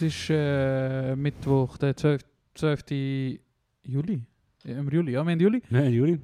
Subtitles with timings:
[0.00, 2.22] Es ist äh, Mittwoch, der 12.
[2.54, 2.84] 12.
[3.82, 4.22] Juli.
[4.64, 5.62] Im Juli, ja, wir haben Juli.
[5.68, 6.18] Nein, Juli.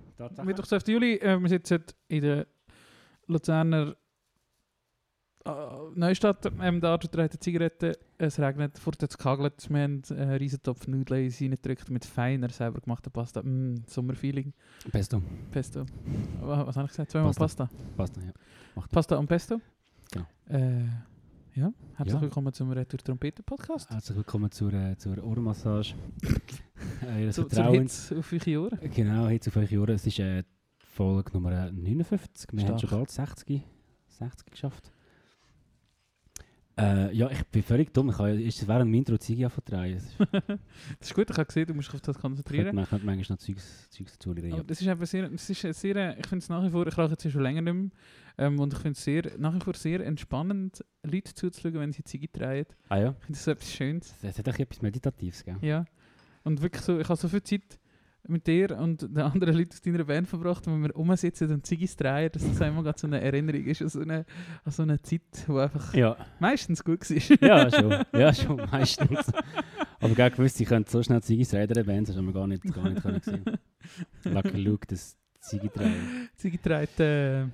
[0.44, 0.88] Mittwoch, 12.
[0.88, 1.16] Juli.
[1.16, 2.46] Äh, wir sitzen in der
[3.26, 3.94] Luzerner
[5.44, 5.50] äh,
[5.94, 6.50] Neustadt.
[6.58, 7.98] Ähm, da trägt die Zigarette.
[8.16, 9.68] Es regnet, fort es gehagelt.
[9.68, 13.42] Wir haben einen riesen Topf Nudeln reingedrückt mit feiner, selber gemachter Pasta.
[13.42, 14.54] Mm, Sommerfeeling.
[14.90, 15.20] Pesto.
[15.50, 15.84] Pesto.
[16.40, 17.10] Was, was habe ich gesagt?
[17.10, 17.66] Zweimal Pasta.
[17.66, 17.94] Pasta.
[17.94, 18.32] Pasta, ja.
[18.74, 19.60] Macht Pasta und Pesto.
[20.10, 20.26] Genau.
[20.48, 20.86] Äh,
[21.56, 22.20] ja, herzlich Ja.
[22.20, 23.88] willkommen zum Retour Trompete Podcast.
[23.88, 25.94] Herzlich willkommen zur, äh, zur Ohrmassage.
[27.02, 27.70] äh, Ihres Zu, zur.
[27.72, 28.78] Hitze auf eure Ohren.
[28.94, 29.94] Genau, jetzt auf eure Ohren.
[29.94, 30.44] Es ist äh,
[30.76, 32.50] Folge Nummer 59.
[32.52, 32.80] Wir haben Stark.
[32.80, 33.62] schon bald 60,
[34.08, 34.92] 60 geschafft.
[36.78, 38.10] Äh, ja, ich bin völlig dumm.
[38.10, 40.02] Ich habe, ist während dem Intro Ziege vertreiben.
[40.98, 42.76] Das ist gut, ich habe gesehen, du musst dich auf das konzentrieren.
[42.76, 44.56] man könnte manchmal noch Zeugs, Zeugs reden.
[44.56, 44.62] Ja.
[44.62, 47.12] Das ist einfach sehr, das ist sehr ich finde es nach wie vor, ich rauche
[47.12, 47.90] jetzt schon länger nicht mehr,
[48.38, 52.04] ähm, und ich finde es sehr, nach wie vor sehr entspannend, Leute zuzuschauen, wenn sie
[52.04, 52.66] Ziege drehen.
[52.88, 54.14] Ah ja, Ich finde das so etwas Schönes.
[54.22, 55.56] das hat auch etwas Meditatives, gell?
[55.62, 55.84] Ja.
[56.44, 57.62] Und wirklich so, ich habe so viel Zeit
[58.28, 61.94] mit dir und den anderen Leuten aus deiner Band verbracht, wenn wir rumsitzen und Ziggis
[61.96, 64.24] drehen, dass das einmal gerade so eine Erinnerung ist an so eine,
[64.64, 67.48] an so eine Zeit, die einfach Ja, meistens gut war.
[67.48, 68.04] ja schon.
[68.20, 69.32] Ja, schon, meistens.
[70.00, 72.32] Aber gell, gewusst, ich könnte so schnell Ziege drehen in der Band, das haben wir
[72.32, 73.44] gar nicht, gar nicht können sehen.
[74.24, 76.28] Lucky Luke, das Ziege drehen.
[76.36, 77.44] Ziege dreht, äh,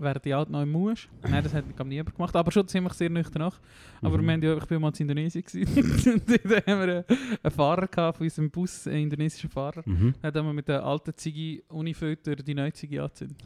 [0.00, 1.08] während die Alt im Musch.
[1.22, 3.60] Nein, das hat glaub, niemand gemacht, aber schon ziemlich sehr nüchtern nach.
[4.02, 4.26] Aber Mhm.
[4.26, 6.22] wir haben ja, ich bin mal in Indonesien gewesen.
[6.26, 7.04] dort haben wir
[7.42, 9.82] einen, Fahrer gehabt von unserem Bus, einen indonesischen Fahrer.
[9.84, 10.14] Mhm.
[10.22, 13.38] Dann haben wir mit der alten Ziggy ohne Filter die neue Ziggy angezündet.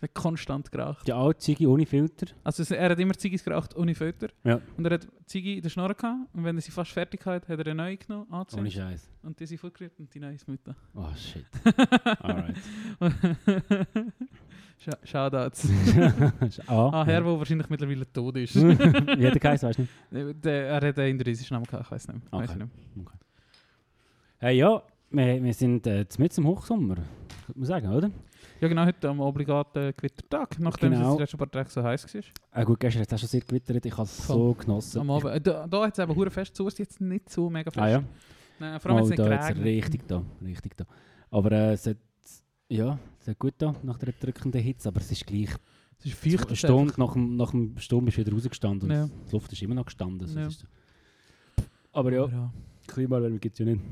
[0.00, 1.06] Er hat konstant geraucht.
[1.06, 2.26] Die alte Ziege ohne Filter.
[2.42, 4.28] Also er hat immer Ziggis geraucht ohne Filter.
[4.42, 4.60] Ja.
[4.76, 6.28] Und er hat Ziggy in der Schnorre gehabt.
[6.34, 8.72] Und wenn er sie fast fertig hat, hat er eine neue genommen, Ohne angezündet.
[8.74, 9.10] Scheiß.
[9.22, 10.74] Und die sind vorgerührt und die neue ist mit da.
[10.94, 11.46] Oh shit.
[12.20, 12.56] Alright.
[14.84, 15.68] Sch- Shoutouts.
[16.66, 18.54] ah, Ah, Herr, der wahrscheinlich mittlerweile tot ist.
[18.56, 19.82] Wie hat der geheißen, weißt du
[20.24, 20.44] nicht?
[20.44, 22.20] der, er hat einen indonesischen Namen gehabt, ich weiß nicht.
[22.32, 22.58] Weiss Okay.
[22.60, 22.96] ich nicht.
[22.96, 23.06] mehr.
[24.38, 28.10] Hey, ja, wir, wir sind äh, mit im Hochsommer, könnte man sagen, oder?
[28.60, 31.10] Ja genau, heute am obligaten Gewittertag, nachdem Genau.
[31.10, 32.22] es die letzten paar Tage so heiß war.
[32.52, 35.00] Ah, gut, gestern hat es schon sehr gewittert, ich habe es so genossen.
[35.00, 35.26] Am Abend.
[35.34, 37.82] Äh, Da, da hat es eben fest zu, ist jetzt nicht so mega fest.
[37.82, 38.02] Ah ja?
[38.58, 39.64] Nein, vor allem oh, jetzt nicht da geregnet.
[39.64, 40.84] richtig da, richtig da.
[41.30, 41.96] Aber äh, es hat,
[42.76, 45.50] ja, hat gut da, nach der drückenden Hitze, aber es ist gleich,
[45.98, 46.46] Es ist feucht.
[46.48, 49.06] eine Stunde nach dem, nach dem Sturm ist wieder rausgestanden und Ja.
[49.28, 50.20] die Luft ist immer noch gestanden.
[50.22, 50.46] Also Ja.
[50.46, 50.66] ist,
[51.92, 52.52] aber ja, Ja.
[52.86, 53.82] Klimaerwärmung gibt es ja nicht.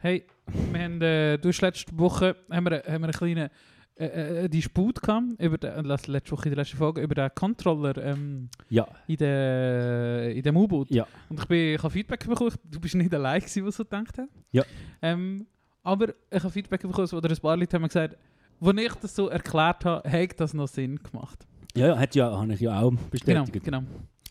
[0.00, 0.24] Hey,
[0.72, 3.50] wir haben, äh, du hast letzte Woche haben wir, haben wir einen kleinen
[3.98, 7.30] äh, äh, Disput gehabt, über den, äh, letzte Woche in der letzten Folge, über den
[7.34, 10.90] Controller ähm, Ja, in, der, in dem U-Boot.
[10.90, 11.06] Ja.
[11.30, 14.18] Und ich, bin, ich habe Feedback bekommen, du bist nicht allein gewesen, was so gedacht
[14.18, 14.28] hat.
[14.52, 14.64] Ja.
[15.00, 15.46] Ähm,
[15.86, 18.16] aber ich habe Feedback bekommen, oder ein paar Leute haben gesagt,
[18.60, 21.46] als ich das so erklärt habe, hat das noch Sinn gemacht.
[21.76, 23.64] ja, ja, hat ja, habe ich ja auch Genau, bestätigt.
[23.64, 23.82] genau.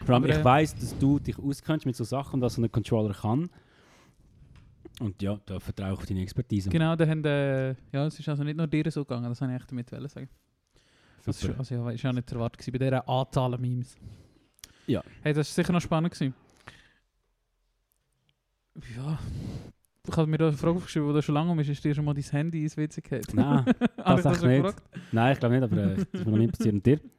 [0.04, 2.62] Vor allem, Aber, ich äh, weiss, dass du dich auskennst mit so Sachen, was so
[2.62, 3.50] ein Controller kann.
[5.00, 6.70] Und ja, da vertraue ich auf deine Expertise.
[6.70, 9.54] Genau, da haben, äh, ja, es ist also nicht nur dir so gegangen, das wollte
[9.56, 10.30] ich echt damit sagen.
[11.26, 11.60] Das ist, Super.
[11.60, 13.96] also, ja, ist ja nicht zu erwarten gewesen bei dieser Anzahl an Memes.
[14.88, 15.02] Ja.
[15.24, 16.34] Hey, das ist sicher noch spannend gewesen.
[18.96, 19.18] Ja.
[20.10, 21.70] Ich habe mir da eine Frage aufgeschrieben, die da schon lange um ist.
[21.70, 23.34] Ist dir schon mal dein Handy ins WC gehabt?
[23.34, 23.66] Nein,
[24.04, 24.64] Habe ich das echt schon nicht.
[24.64, 24.84] gefragt?
[25.12, 26.74] nein, ich glaube nicht, aber äh, das ist mir noch nie passiert.
[26.76, 27.00] Und dir?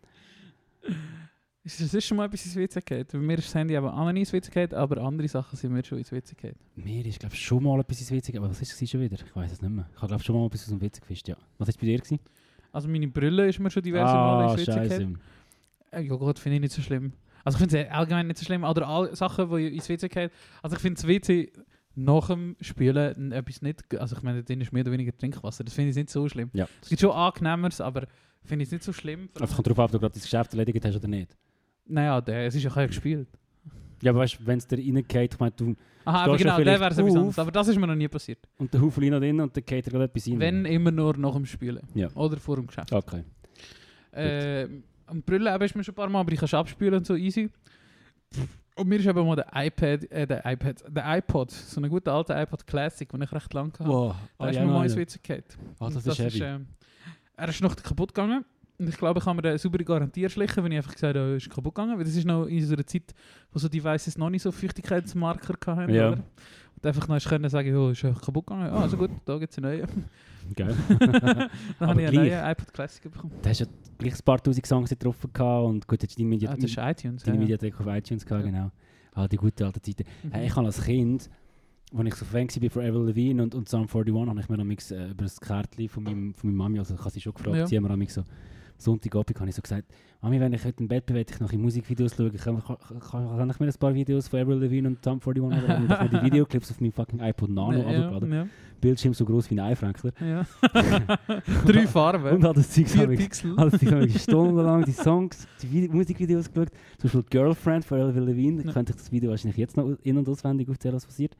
[1.65, 3.11] Ist das ist schon mal etwas ins WC gehabt?
[3.11, 5.57] Bei mir ist das Handy aber auch noch nie ins WC gehabt, aber andere Sachen
[5.57, 6.61] sind mir schon ins WC gehabt.
[6.77, 8.45] Mir ist, glaube ich, schon mal etwas ins WC gegeben.
[8.45, 9.17] Aber was ist es schon wieder?
[9.17, 9.85] Ich weiß es nicht mehr.
[9.93, 11.37] Ich habe, glaube schon mal etwas aus dem WC gefischt, ja.
[11.59, 11.99] Was war bei dir?
[11.99, 12.21] Gewesen?
[12.71, 14.87] Also meine Brille ist mir schon diverse Mal ah, ins WC gehabt.
[14.93, 15.13] scheiße.
[15.91, 17.15] Äh, Ja Gott, finde ich nicht so schlimm.
[17.45, 18.63] Also ich finde es allgemein nicht so schlimm.
[18.63, 20.31] Oder alle Sachen, die ins WC gehen.
[20.63, 21.51] Also ich finde das WC
[21.97, 23.83] nach dem Spülen etwas nicht...
[23.99, 25.65] Also ich meine, drin ist mehr oder weniger Trinkwasser.
[25.65, 26.51] Das finde ich nicht so schlimm.
[26.53, 26.69] Ja.
[26.81, 28.07] Es gibt schon angenehmeres, aber
[28.45, 29.29] finde ich es nicht so schlimm.
[29.35, 31.37] Es kommt darauf an, ob du gerade das Geschäft erledigt hast oder nicht.
[31.87, 33.29] Naja, der, es ist ja kein gespielt.
[34.03, 36.67] Ja, aber weißt du, wenn es dir reingeht, ich meine, du Aha, aber genau, der
[36.67, 37.39] wäre etwas anderes.
[37.39, 38.39] Aber das ist mir noch nie passiert.
[38.59, 40.39] und der Haufen noch drin und dann geht dir gerade etwas rein.
[40.39, 41.83] Wenn immer nur nach dem Spülen.
[41.95, 42.09] Ja.
[42.15, 42.93] Oder vor dem Geschäft.
[42.93, 43.25] Okay.
[44.13, 44.69] Äh,
[45.07, 47.17] am Brüllen ist mir schon ein paar Mal, aber ich kann es abspülen und so
[47.17, 47.51] easy.
[48.77, 52.13] Und mir ist eben mal der iPad, äh, der iPad, der iPod, so ein guter
[52.13, 53.89] alter iPod Classic, den ich recht lang hatte.
[53.89, 54.15] Wow.
[54.39, 55.45] Da ist mir mal ins WC gefallen.
[55.81, 56.43] Ah, das Und ist heavy.
[56.43, 56.67] ähm,
[57.37, 58.45] er ist noch kaputt gegangen.
[58.79, 61.33] Und ich glaube, ich habe mir eine saubere Garantie erschlichen, wenn ich einfach gesagt habe,
[61.33, 61.97] oh, ist kaputt gegangen.
[61.97, 63.15] Weil das ist noch in unserer Zeit,
[63.51, 65.95] wo so Devices noch nicht so Feuchtigkeitsmarker hatten.
[65.95, 66.09] Ja.
[66.09, 66.23] Oder?
[66.77, 68.71] Und einfach noch können sagen, oh, ist kaputt gegangen.
[68.71, 70.05] Ah, also gut, da gibt es einen neuen.
[70.55, 70.75] Geil.
[71.79, 73.33] Dann habe ich einen neuen iPod Classic bekommen.
[73.43, 73.67] Du hast ja
[73.99, 76.79] gleich ein paar tausend Songs drauf gehabt und gut, jetzt deine, Media Ah, das ist
[76.79, 77.23] iTunes.
[77.23, 77.41] deine ja.
[77.43, 78.51] Mediathek auf iTunes gehabt, Ja.
[78.51, 78.71] genau.
[79.15, 80.05] Ah, die gute alte Zeiten.
[80.23, 80.31] Mhm.
[80.33, 81.31] Hey, ich habe als Kind,
[81.97, 84.59] als ich so Fan war von Avril Lavigne und, und Sum 41, habe ich mir
[84.61, 87.33] amix, äh, über das Kärtchen von, meinem, von meiner Mami, also ich habe sie schon
[87.35, 87.67] gefragt, Ja.
[87.67, 88.25] sie haben mir amix so,
[88.79, 89.85] Sonntagabend habe ich so gesagt,
[90.23, 93.01] Mami, wenn ich heute im Bett bin, will ich noch in Musikvideos schauen, kann, kann,
[93.01, 95.85] kann, ich mir ein paar Videos von Avril Lavigne und Sum 41 runterladen?
[95.85, 98.47] Und ich habe die Videoclips auf meinem fucking iPod Nano ja, ja,
[98.81, 100.13] Bildschirm so groß wie ein Einfränkler.
[100.21, 100.47] ja.
[101.67, 102.45] Drei Farben.
[102.45, 103.53] Und das Zeug Vier Pixel.
[103.81, 106.71] Ich habe stundenlang die Songs, die Vide Musikvideos geschaut.
[106.99, 108.63] Zum Beispiel Girlfriend von Avril Lavigne.
[108.63, 108.73] Ja.
[108.73, 111.37] Könnte ich das Video wahrscheinlich jetzt noch in- und auswendig aufzählen, was passiert.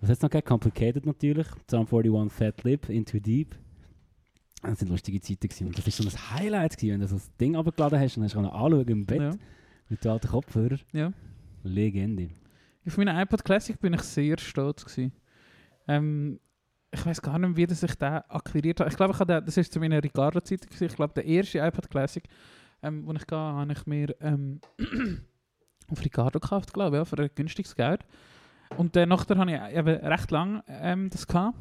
[0.00, 0.48] Was hat es noch gegeben?
[0.48, 1.46] Complicated natürlich.
[1.70, 3.54] Sum 41 Fat Lip, Into Deep.
[4.64, 5.66] Das sind lustige Zeiten gewesen.
[5.68, 8.24] Und das war so ein Highlight gewesen, wenn du so das Ding abgeladen hast und
[8.24, 9.30] hast anschauen im Bett Ja.
[9.88, 10.80] mit den alten Kopfhörern.
[10.92, 11.12] Ja.
[11.62, 12.30] Legende.
[12.86, 14.84] Auf meinem iPod Classic bin ich sehr stolz.
[14.84, 15.12] Gewesen.
[15.88, 16.40] Ähm,
[16.90, 18.90] ich weiß gar nicht, wie das ich den akquiriert habe.
[18.90, 20.66] Ich glaube, ich habe das ist zu meiner Ricardo-Zeit.
[20.66, 20.84] gewesen.
[20.84, 22.24] Ich glaube, der erste iPod Classic,
[22.82, 24.60] ähm, den ich hatte, habe ich mir ähm,
[25.88, 28.04] auf Ricardo gekauft, glaube ich, ja, für ein günstiges Geld.
[28.76, 31.58] Und dann nachher habe ich eben recht lang ähm, das gehabt.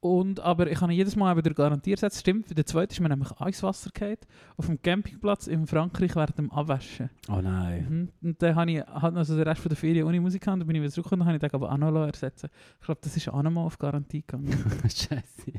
[0.00, 2.20] Und, aber ich habe jedes Mal eben durch Garantie ersetzt.
[2.20, 4.16] Stimmt, der zweite ist mir nämlich Eiswasser gefallen.
[4.56, 7.10] Auf dem Campingplatz in Frankreich während dem Abwaschen.
[7.28, 7.86] Oh nein.
[8.22, 8.28] Mhm.
[8.28, 10.58] Und dann habe ich halt noch so den Rest von der Ferien ohne Musik gehabt,
[10.58, 12.48] dann bin ich wieder zurückgekommen und habe ich den aber auch noch ersetzen
[12.80, 14.48] Ich glaube, das ist auch noch mal auf Garantie gegangen.
[14.84, 15.52] Scheiße.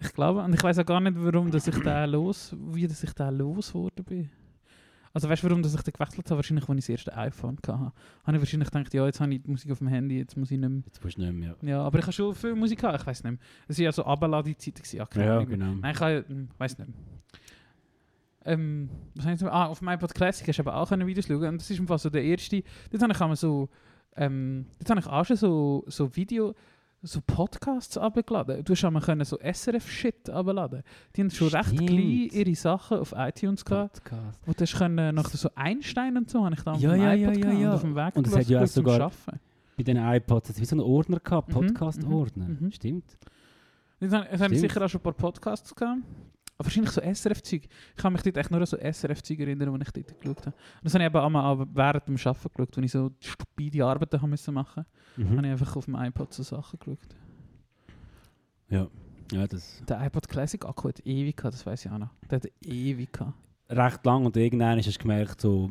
[0.00, 3.02] ich glaube, und ich weiß auch gar nicht, warum dass ich den los, wie dass
[3.02, 4.30] ich den losgeworden bin.
[5.14, 6.36] Also weißt du, warum dass ich den gewechselt habe?
[6.38, 7.72] Wahrscheinlich, als ich das erste iPhone hatte.
[7.72, 7.92] Habe
[8.36, 10.58] ich wahrscheinlich gedacht, ja, jetzt habe ich die Musik auf dem Handy, jetzt muss ich
[10.58, 10.82] nicht mehr.
[10.86, 11.56] Jetzt musst du nicht mehr.
[11.62, 13.40] Ja, aber ich habe schon viel Musik gehabt, ich weiß nicht mehr.
[13.68, 14.82] Es waren ja so Abladezeiten.
[14.98, 15.74] Ja, Ja, genau.
[15.74, 16.90] Nein, ich habe, hm, weiß nicht.
[18.44, 21.26] Ähm, was habe ich jetzt- ah, auf meinem iPod Classic hast du eben auch Videos
[21.26, 22.62] schauen und das ist im Fall so der erste.
[22.90, 23.68] Dort habe ich einmal so,
[24.16, 26.54] ähm, dort habe ich auch schon so, so Video,
[27.02, 28.64] so Podcasts abgeladen.
[28.64, 30.82] Du hast einmal können so SRF-Shit abladen.
[31.16, 31.88] Die haben schon recht Stimmt.
[31.88, 34.02] klein ihre Sachen auf iTunes gehabt.
[34.04, 34.40] Podcast.
[34.46, 37.12] Du hast können, nach so Einstein und so, habe ich dann Ja, auf dem ja,
[37.14, 37.68] ja, ja.
[37.70, 39.40] und auf dem Weg Und es hat ja auch sogar- Arbeiten.
[39.76, 42.44] Bei den iPods hat es wie so einen Ordner gehabt, Mhm, Podcast-Ordner.
[42.46, 42.72] mhm, mhm.
[42.72, 43.18] Stimmt.
[44.00, 44.72] Jetzt habe, jetzt habe ich Stimmt.
[44.72, 46.00] sicher auch schon ein paar Podcasts gehabt.
[46.62, 47.62] Aber wahrscheinlich so SRF-Zeug.
[47.64, 50.56] Ich kann mich dort echt nur an so SRF-Zeug erinnern, die ich dort geschaut habe.
[50.56, 54.22] Und das habe ich eben auch während dem Arbeiten geschaut, wenn ich so stupide Arbeiten
[54.22, 54.84] haben müssen machen
[55.16, 55.36] Mhm.
[55.36, 56.98] habe ich einfach auf dem iPod so Sachen geschaut.
[58.70, 58.86] Ja.
[59.32, 62.10] ja, das Der iPod Classic Akku hat ewig gehabt, das weiß ich auch noch.
[62.30, 63.34] Der hat ewig gehabt.
[63.68, 65.70] recht lang und irgendwann hast du gemerkt, so,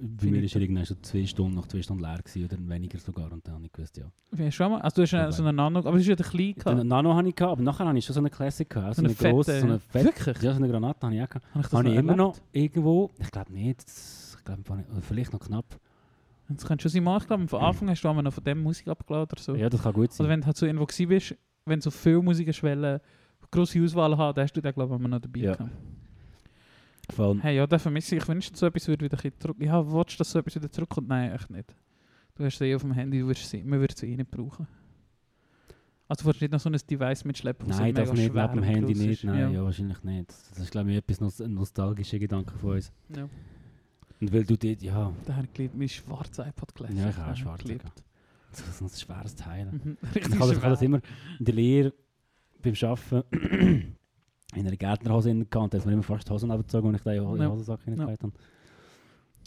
[0.00, 3.32] bei mir ist irgendwann so zwei Stunden, nach zwei Stunden leer gewesen, oder weniger sogar.
[3.32, 4.04] Und dann habe ich gewusst, ja.
[4.30, 4.80] Du schon mal?
[4.80, 6.84] Also du hast eine, so einen Nano, aber es ist ja klein gehabt.
[6.84, 8.96] Nano habe ich gehabt, aber nachher habe ich schon so eine Classic gehabt.
[8.96, 10.42] So So eine eine grosse, so eine fette, Wirklich?
[10.42, 11.46] ja, so eine Granate habe ich auch gehabt.
[11.50, 14.62] Habe ich das Habe ich immer noch irgendwo, ich glaube nicht, ich glaube
[15.02, 15.78] vielleicht noch knapp.
[16.50, 18.88] Das könnte schon sein, ich glaube, von Anfang hast du einmal noch von dem Musik
[18.88, 19.54] abgeladen oder so.
[19.54, 20.24] Ja, das kann gut sein.
[20.24, 21.34] Oder wenn du halt so irgendwo gewesen bist,
[21.66, 23.00] wenn so viel Musikschwellen,
[23.50, 25.54] grosse Auswahl hast, dann hast du den, glaube ich, immer noch dabei Ja.
[25.54, 25.70] gehabt.
[27.16, 28.22] Allem, Hey, ja, da vermisse ich.
[28.22, 29.56] Ich wünschte, so etwas würde wieder ein bisschen zurück.
[29.60, 31.08] Ja, willst du, dass so etwas wieder zurückkommt?
[31.08, 31.74] Nein, echt nicht.
[32.34, 34.30] Du hast sie eh auf dem Handy, du wirst sie, man wird sie eh nicht
[34.30, 34.66] brauchen.
[36.06, 38.62] Also du willst nicht noch so ein Device mitschleppen, das nein, mega nicht, neben dem
[38.62, 39.50] Handy nicht, nein, ja.
[39.50, 39.64] Ja.
[39.64, 40.30] wahrscheinlich nicht.
[40.50, 42.90] Das ist, glaube ich, etwas nos ein nostalgischer Gedanke von uns.
[43.14, 43.28] Ja.
[44.20, 46.96] Und weil du dort, ja, Da habe ich geliebt, mein schwarzes iPod Classic.
[46.96, 47.84] Ja, ich habe auch schwarz geliebt.
[48.50, 49.66] das ist ein schweres Teil.
[49.66, 49.96] Mhm.
[50.14, 50.86] Ich habe das, ich habe das schwer.
[50.86, 51.00] immer
[51.38, 51.92] in der Lehre
[52.62, 53.96] beim Arbeiten
[54.54, 55.74] in einer Gärtnerhose in gehabt.
[55.74, 57.48] Da hat mir immer fast die Hosen abgezogen, als ich da in den Ja.
[57.50, 57.84] Hosensack Ja.
[57.92, 58.32] hineingelegt habe.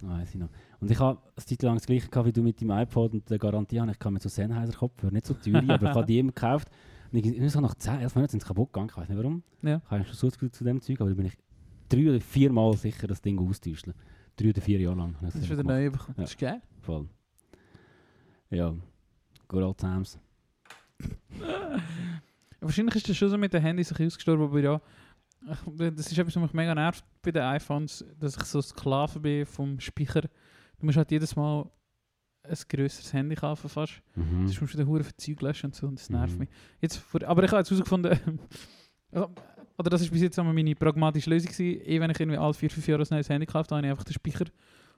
[0.04, 0.50] Ah, weiss ich noch.
[0.80, 3.30] Und ich habe eine Zeit lang das gleiche gehabt wie du mit deinem iPod und
[3.30, 6.06] der Garantie habe ich kann mit so Sennheiser Kopfhörer, nicht so teuer, aber ich habe
[6.06, 6.70] die immer gekauft.
[7.12, 9.18] Und ich, ich so nach 10, 11 Monaten sind sie kaputt gegangen, ich weiß nicht
[9.18, 9.44] warum.
[9.62, 9.82] Ja.
[9.86, 11.38] Ich habe schon so zu, zu dem Zeug, aber da bin ich
[11.90, 13.94] drei oder vier Mal sicher das Ding austauschen.
[14.38, 15.16] Drei oder vier Jahre lang.
[15.18, 16.16] habe ich Das ist wieder neu bekommen.
[16.18, 16.24] Ja.
[16.24, 16.62] Das ist geil.
[16.80, 17.08] Voll.
[18.50, 18.74] Ja,
[19.50, 20.18] good old times.
[22.62, 24.82] Wahrscheinlich ist das schon so mit den Handys ein ausgestorben, aber ja,
[25.76, 29.46] das ist etwas, was mich mega nervt bei den iPhones, dass ich so Sklave bin
[29.46, 30.22] vom Speicher.
[30.22, 31.70] Du musst halt jedes Mal
[32.44, 34.02] ein grösseres Handy kaufen fast.
[34.16, 34.48] Mhm.
[34.48, 36.40] Sonst musst du den Huren für Zeug löschen und so und das nervt Mhm.
[36.40, 36.50] mich.
[36.80, 38.40] Jetzt, aber ich habe jetzt herausgefunden,
[39.12, 39.28] ja,
[39.78, 42.88] oder das ist bis jetzt meine pragmatische Lösung gewesen, eh wenn ich irgendwie alle 4-5
[42.90, 44.46] Jahre ein neues Handy gekauft habe, habe ich einfach den Speicher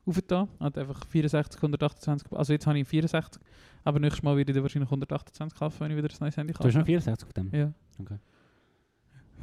[0.06, 3.42] aufgetan, hat einfach 64, 128, also jetzt habe ich 64,
[3.84, 6.60] aber nächstes Mal werde ich wahrscheinlich 128 kaufen, wenn ich wieder ein neues Handy Du
[6.60, 6.78] hast kaufe.
[6.80, 7.50] noch 64 auf dem?
[7.54, 7.74] Ja.
[8.00, 8.18] Okay.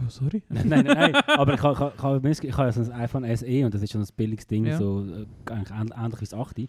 [0.01, 0.43] Ja, sorry.
[0.49, 3.37] nein, nein, nein, aber ich habe, ich habe, ich ich habe ja so ein iPhone
[3.37, 4.79] SE und das ist schon ein billiges Ding, Ja.
[4.79, 6.61] so äh, eigentlich ähn- ähnlich wie das 8.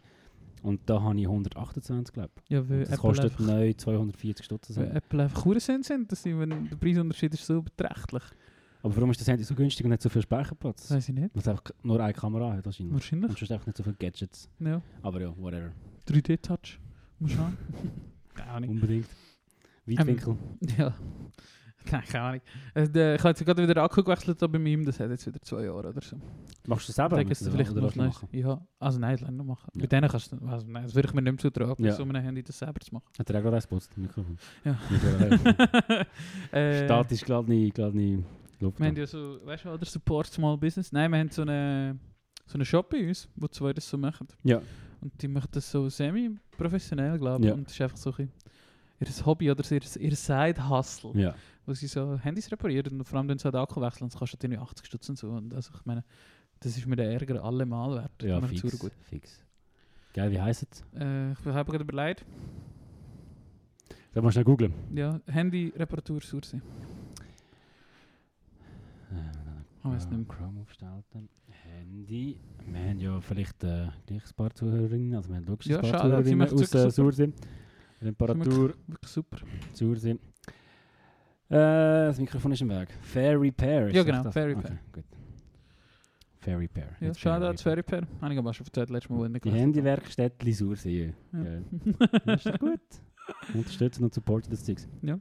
[0.64, 2.50] Und da habe ich 128, glaube ich.
[2.52, 4.76] Ja, Das Apple kostet neu 240 Stutz.
[4.78, 8.24] weil Apple einfach Huren sind, sind dass sie, wenn der Preisunterschied ist so beträchtlich.
[8.84, 10.90] Aber warum ist das Handy so günstig und nicht so viel Speicherplatz?
[10.90, 11.34] Weiß ich nicht.
[11.36, 12.94] Weil es einfach nur eine Kamera hat wahrscheinlich.
[12.94, 13.30] Wahrscheinlich.
[13.30, 14.50] Und sonst einfach nicht so viele Gadgets.
[14.60, 14.82] Ja.
[15.02, 15.72] Aber ja, whatever.
[16.08, 16.80] 3D-Touch.
[17.20, 17.58] Muss schauen.
[18.34, 18.70] Keine Ahnung.
[18.72, 19.08] Unbedingt.
[19.86, 20.36] Weitwinkel.
[20.78, 20.94] Ja.
[21.92, 22.42] Nein, keine Ahnung.
[22.76, 25.26] Äh, der- Ich habe jetzt gerade wieder Akku gewechselt da bei ihm, das hat jetzt
[25.26, 26.16] wieder zwei Jahre oder so.
[26.68, 27.16] Machst du das selber?
[27.20, 28.30] Ich denke, es vielleicht oder machen?
[28.32, 29.68] Ja, also nein, das noch machen.
[29.74, 29.82] Ja.
[29.82, 31.94] Bei denen kannst du, also nein, das würde ich mir nicht mehr zutrauen, Ja.
[31.94, 33.06] so einem Handy das selber zu machen.
[33.18, 34.38] Hat er auch gerade eins geputzt, das Mikrofon?
[34.64, 34.78] Ja.
[34.92, 36.06] Mikrofon.
[36.52, 38.24] äh, Statisch geladene, geladene
[38.62, 38.80] Luft.
[38.80, 40.92] Wir haben ja so, weißt du, oder Support Small Business.
[40.92, 42.00] Nein, wir haben so einen
[42.46, 44.28] so eine Shop bei uns, wo zwei das so machen.
[44.44, 44.62] Ja.
[45.00, 47.48] Und die machen das so semi-professionell, glaube ich.
[47.48, 47.54] Ja.
[47.54, 48.32] Und das ist einfach so ein
[49.00, 51.34] ihr Hobby oder ihr, ihr Side-Hustle, Ja.
[51.66, 54.10] wo sie so Handys reparieren und vor allem dann so den Akku wechseln.
[54.10, 55.30] Das kostet irgendwie 80 Stutz und so.
[55.30, 56.04] Und also ich meine,
[56.60, 58.24] das ist mir der Ärger allemal wert.
[58.24, 58.78] Ja, fix.
[58.78, 58.92] gut.
[59.10, 59.44] fix.
[60.14, 60.84] Geil, wie heisst es?
[61.00, 62.26] Äh, ich habe gerade überlegt,
[64.14, 64.74] Soll man schnell googeln?
[64.94, 66.22] ja, Handy-Reparatur
[69.84, 69.98] Sursee.
[69.98, 70.38] Ich weiß nicht mehr.
[70.38, 71.30] Chrome aufstellen.
[71.48, 72.40] Handy.
[72.66, 75.82] Wir haben ja vielleicht äh, gleich ein paar Zuhörerinnen, also wir haben logisch Ja, ein
[75.82, 76.92] paar schade, Zuhörerinnen aus wirklich äh.
[76.92, 77.34] Sursee.
[78.02, 79.38] Reparatur, Wirklich super.
[79.74, 80.12] Sursee.
[80.12, 80.18] Äh,
[81.50, 82.90] das Mikrofon ist im Weg.
[83.02, 83.88] Fair Repair.
[83.88, 84.34] ist Ja, das genau, das?
[84.34, 84.72] Fair Repair.
[84.72, 85.06] Okay, gut.
[86.40, 86.88] Fair Repair.
[87.00, 88.08] Ja, Jetzt schade, Fair als Ferry Pair.
[88.22, 89.52] Habe ich aber schon erzählt, letztes Mal, wo ich nicht Die.
[89.52, 91.14] Handywerkstätte Sursee.
[91.34, 91.40] Ja.
[91.44, 91.62] Ja.
[92.26, 92.80] Ja, ist doch gut.
[93.54, 94.88] Unterstützen und supporten das Zeugs.
[95.04, 95.20] Ja.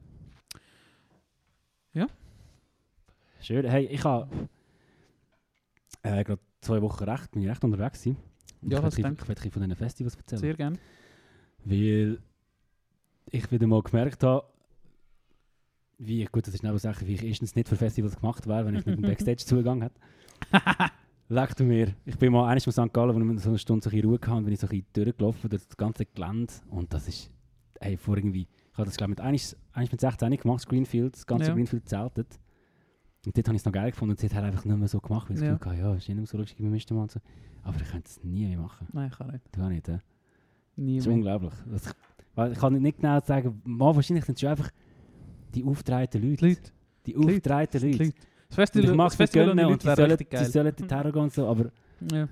[1.93, 2.07] Ja.
[3.41, 3.65] Schön.
[3.65, 4.29] Hey, ich habe
[6.03, 8.17] äh, gerade zwei Wochen recht, bin ich recht unterwegs gewesen.
[8.61, 10.39] Ja, ich was werde ich werde von diesen Festivals erzählen.
[10.39, 10.77] Sehr gerne.
[11.65, 12.19] Weil
[13.31, 14.45] ich wieder mal gemerkt habe,
[15.97, 18.65] wie ich, gut, das ist eine Sache, wie ich erstens nicht für Festivals gemacht wäre,
[18.65, 19.99] wenn ich nicht einen Backstage-Zugang hätte.
[21.29, 21.95] Leck du mir.
[22.05, 22.93] Ich bin mal eines mal St.
[22.93, 24.85] Gallen, wo ich so eine Stunde so ein Ruhe hatte, bin ich so ein bisschen
[24.93, 27.31] durchgelaufen durch das ganze Gelände und das ist,
[27.79, 30.67] hey, vor irgendwie, ich habe das glaube ich mit eines, eines mit 16 gemacht, das
[30.67, 31.53] Greenfield, das ganze Ja.
[31.55, 32.39] Greenfield zeltet.
[33.25, 34.99] Und dort habe ich es noch geil gefunden und sie hat einfach nicht mehr so
[34.99, 35.51] gemacht, weil ich Ja.
[35.53, 37.19] hatte, ja, ist nicht mehr so lustig wie so.
[37.63, 38.87] Aber ich könnte es nie mehr machen.
[38.93, 39.43] Nein, ich kann nicht.
[39.51, 39.87] Du auch nicht?
[40.75, 41.15] Nie Das ist mehr.
[41.15, 41.53] unglaublich.
[41.69, 41.93] Das, ich,
[42.33, 44.71] weil ich kann nicht genau sagen, mal wahrscheinlich sind es schon einfach
[45.53, 46.37] die aufgetreten Leute.
[46.37, 46.71] Die Leute.
[47.05, 47.49] Die Die Leute.
[47.49, 47.69] Leute.
[47.79, 48.15] Das Und
[48.49, 50.45] Festival, ich mag es gönnen und die sollen, geil.
[50.45, 51.71] sollen die Terror gehen und so, aber
[52.11, 52.27] Ja.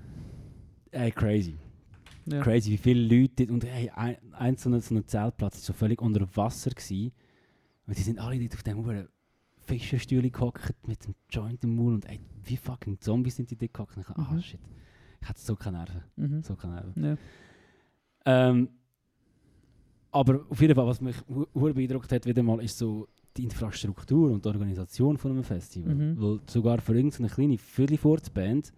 [0.90, 1.56] ey, crazy.
[2.26, 2.40] Ja.
[2.42, 5.72] Crazy, wie viele Leute dort, und hey, ein, ein so ein so ein Zeltplatz so
[5.72, 7.12] völlig unter Wasser gewesen.
[7.86, 8.84] Und die sind alle dort auf dem
[9.78, 13.72] Fischerstühle gehockt mit dem Joint im Mund und ey, wie fucking Zombies sind die dort
[13.72, 13.96] gehockt.
[13.96, 14.42] Ich dachte, ah Mhm.
[14.42, 14.60] shit,
[15.20, 16.42] ich hatte so keine Nerven, Mhm.
[16.42, 17.04] so keine Nerven.
[17.04, 17.16] Ja.
[18.26, 18.68] Ähm,
[20.10, 21.16] aber auf jeden Fall, was mich
[21.54, 25.94] beeindruckt hat, wieder mal, ist so die Infrastruktur und die Organisation von einem Festival.
[25.94, 26.20] Mhm.
[26.20, 28.72] Weil sogar für irgendeine kleine Viertelfurz-Band,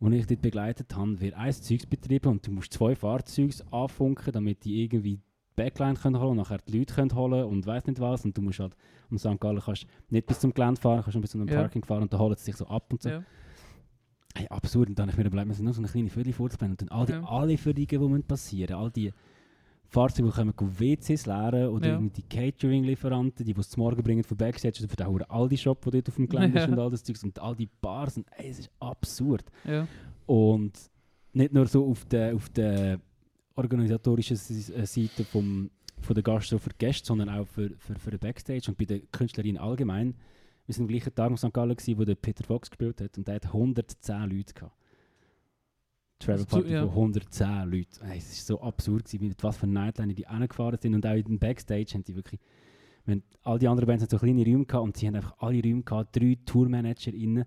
[0.00, 4.32] die ich dort begleitet habe, wird ein Zeugs betrieben und du musst zwei Fahrzeuge anfunken,
[4.32, 5.20] damit die irgendwie
[5.56, 8.24] Backline können holen und nachher die Leute können holen und weiß nicht was.
[8.24, 8.76] Und du musst halt
[9.10, 9.40] um St.
[9.40, 11.60] Gallen kannst nicht bis zum Gelände fahren, kannst nur bis zu einem Ja.
[11.62, 13.08] Parking fahren und dann holen sie sich so ab und so.
[13.08, 13.22] Ja.
[14.36, 14.90] Hey, absurd.
[14.90, 16.88] Und dann habe ich mir überlegt, wir sind nur so eine kleine Viertelfurz-Band und dann
[16.98, 17.24] all die Ja.
[17.24, 19.12] Anlieferungen, die müssen passieren all die
[19.88, 21.94] Fahrzeuge, die kommen, WCs leeren oder Ja.
[21.94, 25.22] irgendwie die Catering-Lieferanten, die die es zum Morgen bringen für Backstage oder für den hohen
[25.22, 26.72] Aldi-Shop, der dort auf dem Gelände ist Ja.
[26.72, 28.16] und all das Zeugs und all die Bars.
[28.16, 29.44] Und, ey, es ist absurd.
[29.64, 29.86] Ja.
[30.26, 30.72] Und
[31.32, 32.98] nicht nur so auf der, auf der
[33.56, 35.70] organisatorischen S- äh, Seite vom,
[36.00, 39.10] von der Gastro für Gäste, sondern auch für, für, für den Backstage und bei den
[39.10, 40.14] Künstlerinnen allgemein.
[40.66, 41.52] Wir waren am gleichen Tag in St.
[41.52, 44.76] Gallen, gewesen, wo der Peter Fox gespielt hat und der hat 110 Leute gehabt.
[46.18, 46.80] Travel Also Party ja.
[46.80, 48.04] von 110 Leuten.
[48.06, 51.14] Hey, es war so absurd, gewesen, mit was für Nightline die angefahren sind und auch
[51.14, 52.40] in den Backstage haben die wirklich
[53.04, 55.36] wir haben, all die anderen Bands hatten so kleine Räume gehabt und sie haben einfach
[55.38, 57.44] alle Räume gehabt, drei Tourmanager innen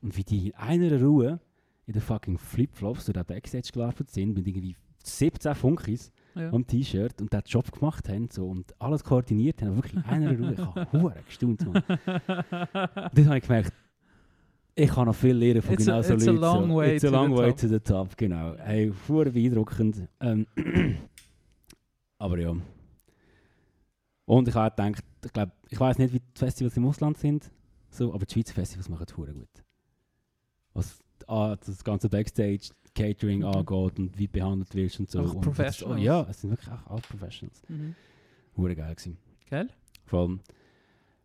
[0.00, 1.40] und wie die in einer Ruhe
[1.86, 6.50] in den fucking Flipflops oder Backstage gelaufen sind mit irgendwie 17 Funkis Ja.
[6.50, 10.04] am T-Shirt und den Job gemacht haben so, und alles koordiniert haben, aber wirklich in
[10.04, 10.52] einer Ruhe.
[10.52, 10.60] Ich
[10.92, 11.82] habe gestaunt, Mann.
[12.06, 13.72] Dann habe ich gemerkt,
[14.74, 16.40] ich kann noch viel lernen von It's genau a- so it's a Leuten.
[16.40, 16.76] long so.
[16.76, 17.56] way it's a to the long way top.
[17.60, 18.56] to the top, genau.
[18.56, 20.08] Hey, hure beeindruckend.
[20.20, 20.46] Ähm,
[22.18, 22.54] aber ja.
[24.24, 27.50] Und ich habe gedacht, ich glaube, ich weiß nicht, wie die Festivals im Ausland sind,
[27.90, 29.48] so, aber die Schweizer Festivals machen es gut.
[30.72, 33.44] Was ah, das ganze Backstage, Catering Mhm.
[33.46, 35.20] angeht und wie du behandelt wirst und so.
[35.20, 36.00] Auch und das ist- Professionals.
[36.00, 37.62] Oh, ja, es sind wirklich auch, auch Professionals.
[37.68, 37.94] Mhm.
[38.56, 39.16] Hure geil gewesen.
[39.48, 39.68] Geil.
[40.04, 40.40] Vor allem,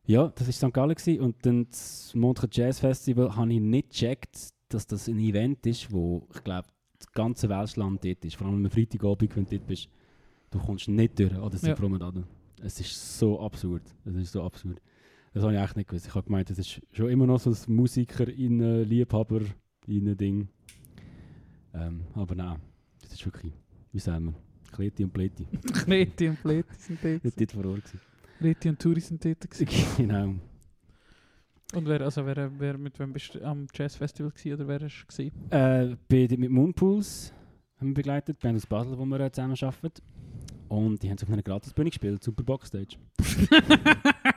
[0.06, 0.74] ja, das war St.
[0.74, 1.20] Gallen gewesen.
[1.22, 5.92] und dann das Montreux Jazz Festival habe ich nicht gecheckt, dass das ein Event ist,
[5.92, 6.68] wo ich glaube,
[7.00, 8.36] das ganze Welschland dort ist.
[8.38, 9.90] Vor allem am Freitagabend, wenn du dort bist,
[10.52, 11.76] du kommst nicht durch an der Ja.
[11.76, 12.24] Promenade.
[12.62, 13.84] Es ist so absurd.
[14.06, 14.82] Es ist so absurd.
[15.34, 16.08] Das habe ich echt nicht gewusst.
[16.08, 19.42] Ich habe gemeint, das ist schon immer noch so ein Musiker in Liebhaber
[19.86, 20.48] in Ding.
[21.78, 22.60] Ähm, aber nein,
[23.02, 23.54] das ist wirklich,
[23.92, 24.34] wie sagen wir,
[24.72, 25.48] Kleti und Pleti.
[25.74, 27.24] Kreti und Pleti sind dort.
[27.24, 28.02] Nicht dort vor Ort gewesen.
[28.40, 29.50] Kreti und Turi sind dort.
[29.50, 29.86] gewesen.
[29.98, 30.36] genau.
[31.74, 35.06] Und wer, also wer, wer, mit wem bist du am Jazzfestival gewesen, oder wer hast
[35.18, 35.24] du?
[35.56, 37.34] Äh, bei, mit Moonpools
[37.80, 40.02] haben wir begleitet, Band aus Basel, wo wir äh, zusammen arbeiten.
[40.70, 42.98] Und die haben auf einer Gratisbühne gespielt, super Boxstage.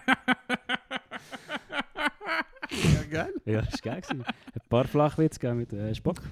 [2.71, 3.35] ja, geil.
[3.45, 4.01] Ja, das war geil.
[4.01, 4.25] gewesen.
[4.25, 6.23] Ein paar Flachwitze mit äh, Spock.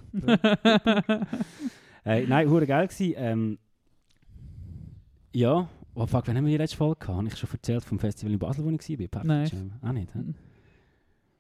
[2.05, 3.15] Hey, nein, hure geil gewesen.
[3.17, 3.59] Ähm,
[5.33, 7.19] ja, oh fuck, wann haben wir die letzte Folge gehabt?
[7.19, 9.25] Habe ich schon erzählt vom Festival in Basel, wo ich war?
[9.25, 9.73] Nein.
[9.83, 10.21] Auch nicht, hä?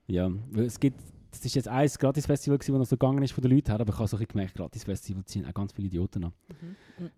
[0.07, 1.01] Ja, es gibt,
[1.31, 3.93] das ist jetzt ein Gratis-Festival das noch so gegangen ist von den Leuten her, aber
[3.93, 6.33] ich habe so ein gemerkt, Gratis-Festival ziehen auch ganz viele Idioten an.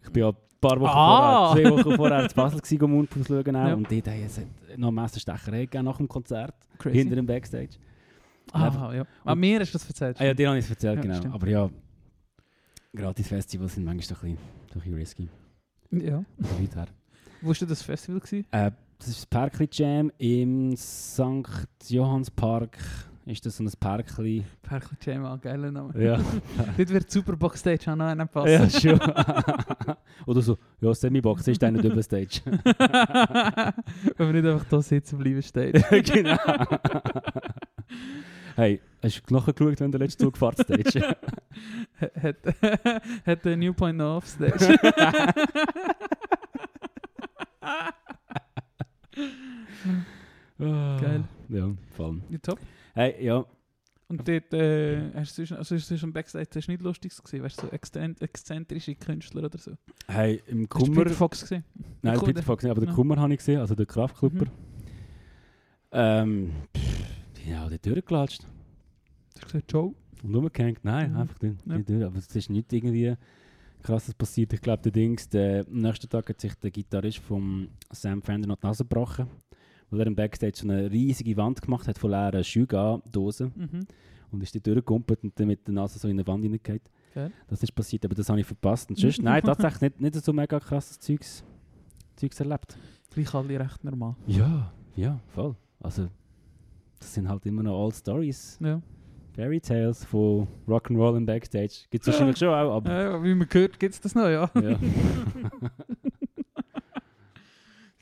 [0.03, 1.53] Ich bin ja ein paar Wochen Ah!
[1.53, 3.75] vorher, zwei Wochen vorher in Basel gewesen, um Mundfuss schauen auch, Ja.
[3.75, 4.41] und dort haben es
[4.77, 6.99] noch eine Messerstecherei gegeben nach dem Konzert, Crazy.
[6.99, 7.71] hinter dem Backstage.
[8.53, 9.05] Ah, ja.
[9.25, 10.17] Ah, mir hast du das erzählt.
[10.21, 11.15] Ah ja, dir habe ich es erzählt, Ja, genau.
[11.17, 11.35] stimmt.
[11.35, 11.71] Aber ja,
[12.97, 15.29] Gratis-Festivals sind manchmal so ein bisschen, ein bisschen risky.
[15.93, 16.25] ja.
[16.43, 16.87] von Leuten her.
[17.43, 18.21] Wo war das Festival?
[18.21, 18.47] Gewesen?
[18.51, 21.23] Äh, das ist das Parkli Jam im St.
[21.89, 22.77] Johannspark.
[23.27, 24.45] Ist das so ein Parkli?
[24.63, 25.93] Perkle Jam, ah, geiler Name.
[26.03, 26.19] Ja.
[26.77, 28.49] Dort wird super Backstage auch noch einen passen.
[28.51, 28.99] ja, schon.
[30.27, 32.41] Oder so, ja, Semi-Box ist eine Doppelstage.
[32.45, 35.73] Wenn wir nicht einfach da sitzen bleiben stehen.
[36.03, 36.39] genau.
[38.57, 41.17] hey, hast du nachgeschaut, wenn der letzte Zug fährt Stage?
[42.23, 42.37] hat,
[43.27, 44.23] hat der New Point noch
[50.61, 51.01] Offstage.
[51.03, 51.25] Geil.
[51.49, 52.23] Ja, vor allem.
[52.31, 52.59] ja, top.
[52.95, 53.45] Hey, ja.
[54.09, 57.45] Und dort äh, hast du also ist es am Backstage hast du nicht lustig gesehen,
[57.45, 59.73] weißt du, so exzen- exzentrische Künstler oder so.
[60.09, 61.05] Hey, im Hast du Kummer...
[61.05, 61.65] Peter Fox gesehen?
[62.03, 62.95] Nein, Kummer- Peter Fox nicht, aber den Ja.
[62.95, 64.47] Kummer habe ich gesehen, also den Kraftklubber.
[64.47, 64.51] Mhm.
[65.93, 67.05] Ähm, pff,
[67.37, 68.43] die haben auch durchgelatscht.
[69.35, 69.95] Hast du gesagt, Joe?
[70.23, 71.17] Und rumgehängt, nein, Mhm.
[71.19, 71.77] einfach nicht, Ja.
[71.77, 72.05] nicht durch.
[72.05, 73.15] Aber es ist nicht irgendwie
[73.83, 74.53] krasses passiert.
[74.53, 78.47] Ich glaube, der Dings, der, am nächsten Tag hat sich der Gitarrist vom Sam Fender
[78.49, 79.27] noch die Nase gebrochen,
[79.91, 83.87] weil er im Backstage so eine riesige Wand gemacht hat von leeren Schüga-Dosen Mhm.
[84.33, 86.81] und ist die durchgegumpelt und dann mit der Nase so in eine Wand hineingehauen.
[87.15, 87.33] Geil.
[87.49, 88.89] Das ist passiert, aber das habe ich verpasst.
[88.89, 91.43] Und sonst, nein, tatsächlich nicht, nicht so mega krasses Zeugs,
[92.17, 92.77] Zeugs erlebt.
[93.13, 94.15] Gleich alle recht normal.
[94.29, 95.57] Ja, ja, voll.
[95.81, 96.07] Also,
[97.01, 98.59] das sind halt immer noch All Stories.
[98.63, 98.81] Ja.
[99.35, 101.87] Fairy Tales von Rock'n'Roll im Backstage.
[101.91, 102.91] Gibt es wahrscheinlich schon auch, aber.
[103.17, 104.49] Äh, wie man hört, gibt es das noch, ja.
[104.61, 104.79] Ja.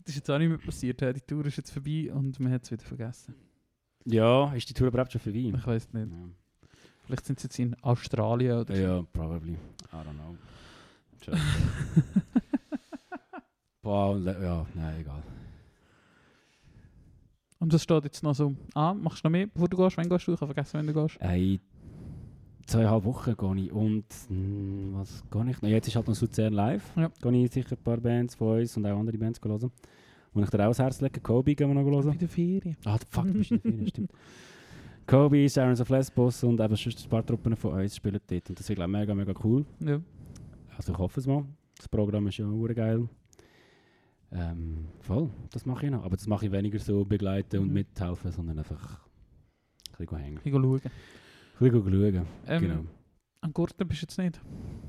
[0.08, 1.02] Das ist jetzt auch nicht mehr passiert.
[1.02, 3.34] Die Tour ist jetzt vorbei und man hat es wieder vergessen.
[4.06, 5.52] ja, ist die Tour überhaupt schon vorbei?
[5.54, 6.10] Ich weiß nicht.
[6.10, 6.28] Ja.
[7.04, 8.80] Vielleicht sind sie jetzt in Australien oder so.
[8.80, 9.52] ja, probably.
[9.52, 9.56] I
[9.92, 11.36] don't know.
[13.82, 15.22] Boah, ja, nein, egal.
[17.58, 19.02] Und das steht jetzt noch so an.
[19.02, 19.98] Machst du noch mehr, bevor du gehst?
[19.98, 20.32] Wann gehst du?
[20.32, 21.20] Ich habe vergessen, wenn du gehst.
[21.20, 21.60] Hey,
[22.68, 25.62] zweieinhalb Wochen gehe ich und hm, was gehe ich?
[25.62, 25.68] noch?
[25.68, 26.84] Jetzt ist halt noch Luzern live.
[26.96, 27.10] Ja.
[27.20, 29.70] Gehe ich sicher ein paar Bands von uns und auch andere Bands hören.
[30.34, 32.12] Und ich dir auch das Herz lege, Kobe gehen wir noch hören.
[32.12, 32.76] Wieder Ferien.
[32.84, 34.12] Ah, fuck, du bist in der Ferien, stimmt.
[35.06, 38.50] Kobe, Sirens of Lesbos und eben sonst ein paar Truppen von uns spielen dort.
[38.50, 39.64] Und das wird mega, mega cool.
[39.80, 40.00] Ja.
[40.76, 41.44] Also ich hoffe es mal.
[41.78, 43.08] Das Programm ist ja auch geil.
[44.30, 46.04] Ähm, voll, das mache ich noch.
[46.04, 47.72] Aber das mache ich weniger so begleiten und Mhm.
[47.74, 49.00] mithelfen, sondern einfach
[49.92, 50.40] ein bisschen hängen.
[50.44, 50.80] Ich schauen.
[51.60, 52.80] Ein bisschen schauen, Ähm, genau.
[53.40, 54.40] An Gurten bist du jetzt nicht?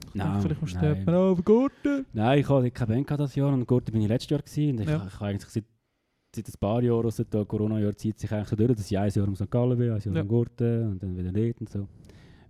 [0.10, 0.96] Ich Nein, Vielleicht musst du nein.
[1.00, 2.06] jemanden auf Gurten.
[2.14, 4.72] Nein, ich hatte keine Band dieses Jahr und Gurten bin ich letztes Jahr gewesen.
[4.78, 5.06] Und ich, Ja.
[5.08, 5.66] ich habe eigentlich seit,
[6.36, 9.28] seit ein paar Jahren, seit der Corona-Jahr, zieht sich eigentlich durch, dass ich ein Jahr
[9.28, 9.52] am St.
[9.52, 10.22] Gallen bin, ein Jahr Ja.
[10.22, 11.88] am Gurten und dann wieder dort und so.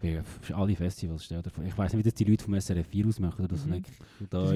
[0.02, 0.18] Wie
[0.54, 1.62] alle Festivals, dir vor.
[1.66, 3.68] Ich weiß nicht, wie das die Leute vom SRF 4 ausmachen oder so.
[3.68, 3.74] Mhm.
[3.74, 3.90] nicht.
[4.30, 4.56] Da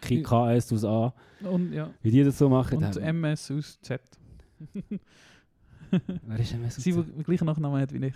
[0.00, 1.90] K- KS aus A, Und ja.
[2.00, 2.78] wie die das so machen.
[2.82, 4.00] Und da- MS aus Z.
[5.90, 6.76] Wer ist MS?
[6.76, 8.14] Sie, die den gleichen Nachnamen hat wie ich.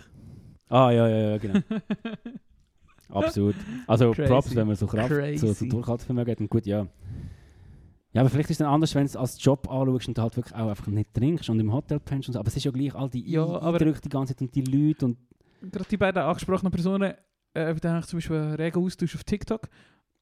[0.69, 1.59] Ah, ja, ja, ja, genau.
[3.09, 3.55] Absolut.
[3.85, 4.27] Also Crazy.
[4.27, 5.69] Props, wenn man so Kraft, so, so Crazy.
[5.69, 6.41] Durchhaltevermögen hat.
[6.41, 6.87] Und gut, ja.
[8.13, 10.21] Ja, aber vielleicht ist es dann anders, wenn du es als Job anschaust und du
[10.21, 12.39] halt wirklich auch einfach nicht trinkst und im Hotel pennst und so.
[12.39, 15.05] Aber es ist ja gleich all die Ja, Eindrücke die ganze Zeit und die Leute
[15.05, 15.17] und...
[15.61, 17.13] Gerade die beiden angesprochenen Personen,
[17.53, 19.69] äh, da habe ich zum Beispiel einen regen Austausch auf TikTok.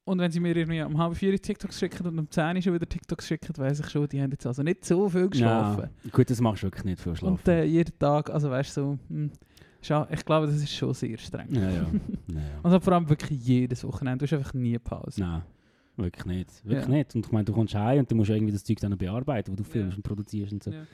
[0.04, 2.74] Und wenn sie mir irgendwie um halb vier TikToks schicken und um 10 Uhr schon
[2.74, 5.90] wieder TikToks schicken, weiss ich schon, die haben jetzt also nicht so viel geschlafen.
[6.02, 7.38] Nein, gut, das machst du wirklich nicht viel schlafen.
[7.38, 9.55] Und äh, jeden Tag, also weißt du, so, hm, schau,
[10.10, 11.48] ich glaube, das ist schon sehr streng.
[11.54, 11.82] ja, ja.
[12.28, 12.40] ja.
[12.62, 15.20] Also vor allem wirklich jedes Wochenende, du hast einfach nie Pause.
[15.20, 15.42] Nein,
[15.96, 16.64] wirklich nicht.
[16.64, 16.94] Wirklich Ja.
[16.94, 17.14] nicht.
[17.14, 19.56] Und ich meine, du kommst heim und du musst irgendwie das Zeug dann bearbeiten, wo
[19.56, 19.96] du filmst Ja.
[19.96, 20.70] und produzierst und so.
[20.70, 20.86] Ja.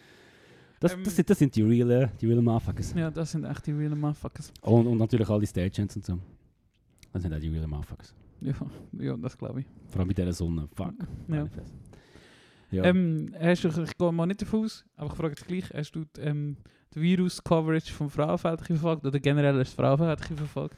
[0.80, 2.92] Das, Ähm, das, sind, das sind die realen, die realen Motherfuckers.
[2.94, 4.52] Ja, das sind echt die real Motherfuckers.
[4.62, 6.18] Und, und natürlich all die Stagehands und so.
[7.12, 8.14] Das sind auch die realen Motherfuckers.
[8.40, 8.54] Ja,
[8.98, 9.66] ja das glaube ich.
[9.88, 10.68] Vor allem bei dieser Sonne.
[10.74, 10.94] Fuck.
[11.28, 11.46] Ja.
[12.72, 12.84] Ja.
[12.84, 15.92] Ähm, hast du, ich gehe mal nicht davon aus, aber ich frage dich gleich, hast
[15.92, 16.56] du die, ähm,
[16.94, 20.76] die Virus-Coverage vom Frauenfeld verfolgt oder generell das Frauenfeld verfolgt?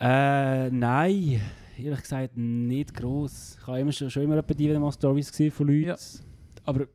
[0.00, 1.40] äh, nein,
[1.78, 3.56] ehrlich gesagt nicht gross.
[3.60, 5.84] Ich habe immer schon, schon immer wieder mal Stories von Leuten.
[5.88, 5.96] Ja.
[6.64, 6.86] Aber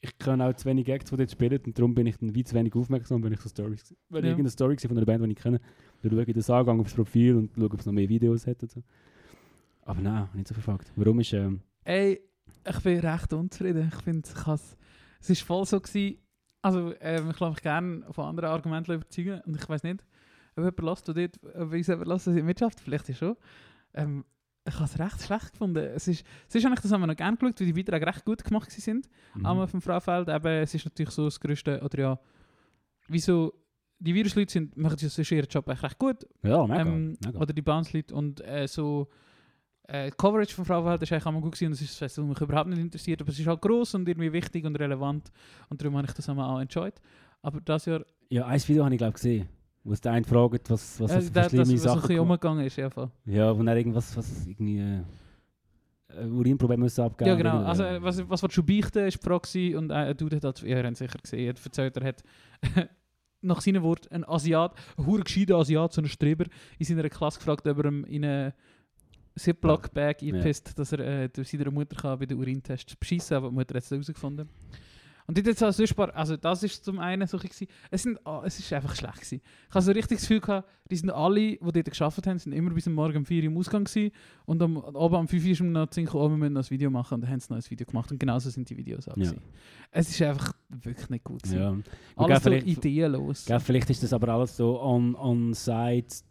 [0.00, 2.44] ich kann auch zu wenig Gags, die dort spielen und darum bin ich dann wie
[2.44, 4.30] zu wenig aufmerksam, wenn ich so Stories Wenn Ja.
[4.30, 5.60] irgendeine Story war von einer Band, die ich kenne,
[6.02, 8.46] dann schaue ich das an, gehe aufs Profil und schaue, ob es noch mehr Videos
[8.46, 8.82] hat und so.
[9.82, 10.92] Aber nein, nicht so verfolgt.
[10.96, 12.20] Warum ist, ähm, Ey,
[12.68, 13.90] ich bin recht unzufrieden.
[13.94, 14.28] Ich finde,
[15.20, 16.18] es ist voll so gewesen,
[16.66, 20.04] also ähm, ich lasse mich gerne von anderen Argumenten überzeugen und ich weiß nicht,
[20.56, 21.30] ob jemand lässt, der
[21.64, 23.36] uns jemand der Wirtschaft, vielleicht ist schon.
[23.94, 24.24] Ähm,
[24.68, 25.78] ich habe es recht schlecht gefunden.
[25.78, 28.24] Es ist, es ist eigentlich, das haben wir noch gerne geschaut, weil die Beiträge recht
[28.24, 29.08] gut gemacht sind.
[29.34, 29.46] mhm.
[29.46, 32.18] Einmal vom Fraufeld, eben, es ist natürlich so das Größte, oder ja,
[33.06, 33.52] wieso,
[34.00, 36.80] die Virusleute sind, machen sonst ihren Job echt recht gut, ja, mega.
[36.80, 37.38] ähm, mega.
[37.38, 39.08] oder die Bounce-Leute und äh, so
[39.88, 42.18] äh, die Coverage von Frauenverhältnis ist eigentlich auch mal gut gewesen und das ist das,
[42.18, 45.30] was mich überhaupt nicht interessiert, aber es ist halt gross und irgendwie wichtig und relevant
[45.68, 46.94] und darum habe ich das einmal auch enjoyed.
[47.42, 49.48] Aber das Jahr, Ja, ein Video habe ich glaube gesehen,
[49.84, 52.00] wo es der eine fragt, was, was das das, für das, schlimme was ein Sachen
[52.00, 53.10] bisschen gemacht- umgegangen ist, ja voll.
[53.24, 55.02] Ja, wo er irgendwas, was irgendwie äh,
[56.08, 57.28] äh, Urinprobleme müssen abgeben.
[57.30, 60.36] Ja genau, also was, was willst du beichten, ist die Frage und äh, ein Dude
[60.36, 62.22] hat halt, ihr habt sicher gesehen, er hat erzählt, er hat
[63.42, 66.46] nach seinen Worten ein Asiat, ein gescheiter Asiat, so ein Streber,
[66.78, 68.54] in seiner Klasse gefragt, ob er ihm in eine
[69.38, 70.34] Ziploc-Bag Ja.
[70.34, 73.74] einpisst, dass er äh, durch seine Mutter kann bei den Urintests beschissen aber die Mutter
[73.76, 74.48] hat es herausgefunden.
[75.28, 75.82] Und jetzt also,
[76.14, 77.36] also das ist zum einen so
[77.90, 79.40] es, sind, ah, es ist einfach schlecht gewesen.
[79.68, 82.52] Ich habe so richtig das Gefühl gehabt, die sind alle, die dort gearbeitet haben, sind
[82.52, 84.12] immer bis am Morgen um 4 Uhr im Ausgang gewesen
[84.44, 86.70] und am, oben am 5 Uhr ist mir noch gedacht, oh, wir müssen noch ein
[86.70, 89.08] Video machen und dann haben sie noch ein Video gemacht und genauso sind die Videos
[89.08, 89.32] auch Ja.
[89.90, 91.58] Es ist einfach wirklich nicht gut gewesen.
[91.58, 91.76] ja.
[92.14, 93.46] Alles so ideenlos.
[93.46, 95.16] Gell, vielleicht ist das aber alles so on-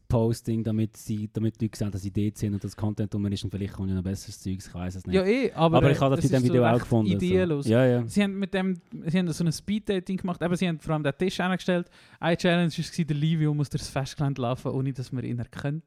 [0.05, 3.25] on-site-Posting, damit, sie, damit die Leute sehen, dass sie dort sind und das Content um
[3.27, 5.15] ist und vielleicht kommt ja noch besseres Zeugs, ich weiß es nicht.
[5.15, 6.79] Ja eh, aber, aber, ich äh, habe das es mit dem ist so Video auch
[6.79, 7.11] gefunden.
[7.11, 7.65] ideenlos.
[7.65, 7.71] So.
[7.71, 8.07] Ja, ja.
[8.07, 11.03] Sie haben mit dem, sie haben so ein Speed-Dating gemacht, aber sie haben vor allem
[11.03, 11.89] den Tisch angestellt.
[12.19, 15.83] Eine Challenge war, der Livio muss durchs Festgelände laufen, ohne dass man ihn erkennt.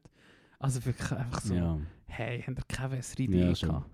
[0.59, 1.79] Also wirklich einfach so, ja.
[2.07, 3.69] hey, haben ihr keine bessere Ja, Idee schon.
[3.69, 3.89] gehabt?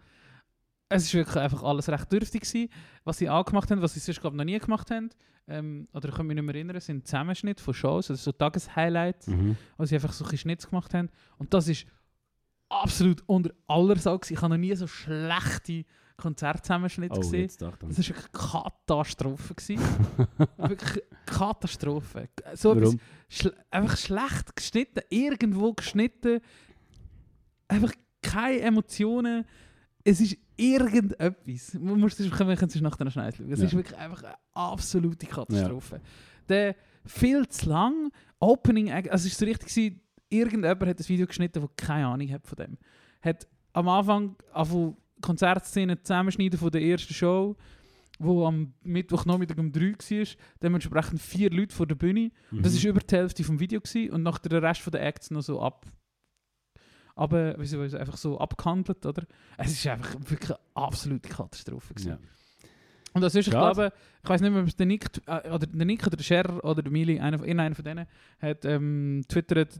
[1.03, 2.69] Es war wirklich einfach alles recht dürftig gewesen.
[3.03, 5.09] Was sie auch gemacht haben, was sie sonst glaube noch nie gemacht haben,
[5.47, 9.27] ähm, oder ich kann mich nicht mehr erinnern, sind Zusammenschnitte von Shows, also so Tageshighlights,
[9.27, 9.57] Mhm.
[9.77, 11.09] wo sie einfach so ein bisschen Schnitz gemacht haben.
[11.37, 11.85] Und das ist
[12.69, 14.17] absolut unter aller Sau.
[14.17, 14.33] gewesen.
[14.33, 15.85] Ich habe noch nie so schlechte
[16.17, 17.47] Konzertzusammenschnitte Oh, gesehen.
[17.59, 19.55] Das war wirklich Katastrophe.
[20.57, 22.29] wirklich Katastrophe.
[22.55, 22.99] So etwas Warum?
[23.29, 26.39] schl einfach schlecht geschnitten, irgendwo geschnitten.
[27.67, 29.45] Einfach keine Emotionen.
[30.03, 31.73] Es ist irgendetwas.
[31.79, 33.27] Man muss es wir können es nach schauen.
[33.51, 33.65] Es Ja.
[33.65, 36.01] ist wirklich einfach eine absolute Katastrophe.
[36.49, 41.09] Der viel zu lang Opening, Act- also es ist so richtig gewesen, irgendjemand hat das
[41.09, 42.77] Video geschnitten, der keine Ahnung hat von dem.
[43.21, 44.69] Hat am Anfang auf
[45.21, 47.55] Konzertszenen zusammenschneiden von der ersten Show,
[48.19, 50.27] wo am Mittwochnachmittag um 3 war,
[50.61, 52.31] dementsprechend vier Leute vor der Bühne.
[52.51, 52.61] Mhm.
[52.61, 55.41] Das war über die Hälfte vom Video gewesen, und nach der Rest der Acts noch
[55.41, 55.85] so ab.
[57.15, 59.23] Aber ich sagen, einfach so abgehandelt, oder?
[59.57, 61.93] Es ist einfach wirklich eine absolute Katastrophe.
[61.93, 62.09] Gewesen.
[62.09, 62.19] Ja.
[63.13, 65.65] Und das ist, ich glaube, ich weiß nicht mehr, ob es der Nick, äh, oder
[65.65, 68.05] der Nick oder der Scherer oder der Mili, einer, von- einer von denen,
[68.41, 69.79] hat ähm, twittert,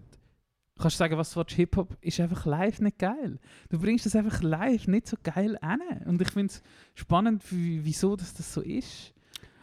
[0.79, 3.37] kannst du sagen, was du willst, Hip-Hop ist einfach live nicht geil.
[3.69, 5.81] Du bringst das einfach live nicht so geil an.
[6.05, 9.13] Und ich finde es spannend, wie- wieso das, das so ist.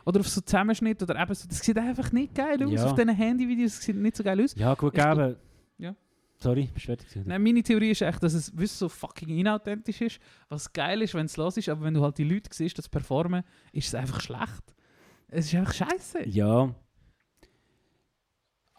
[0.05, 2.73] Oder auf so Zusammenschnitt oder eben so, das sieht einfach nicht geil aus.
[2.73, 2.85] Ja.
[2.85, 4.55] Auf diesen Handyvideos sieht nicht so geil aus.
[4.57, 5.37] ja, gut, gegeben.
[5.79, 5.95] Ja.
[6.43, 7.09] Sorry, bist du fertig?
[7.25, 10.19] Nein, meine Theorie ist echt, dass es wirklich so fucking inauthentisch ist.
[10.49, 12.89] Was geil ist, wenn es los ist, aber wenn du halt die Leute siehst, das
[12.89, 14.75] performen, ist es einfach schlecht.
[15.29, 16.29] Es ist einfach scheiße.
[16.29, 16.75] Ja.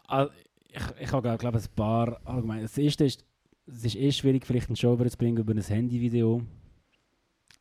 [0.06, 0.28] Ah,
[0.68, 2.62] Ich, ich habe, glaube ich, ein paar allgemein.
[2.62, 3.24] Das erste ist,
[3.66, 6.42] es ist eh schwierig, vielleicht einen Show zu bringen über ein Handyvideo.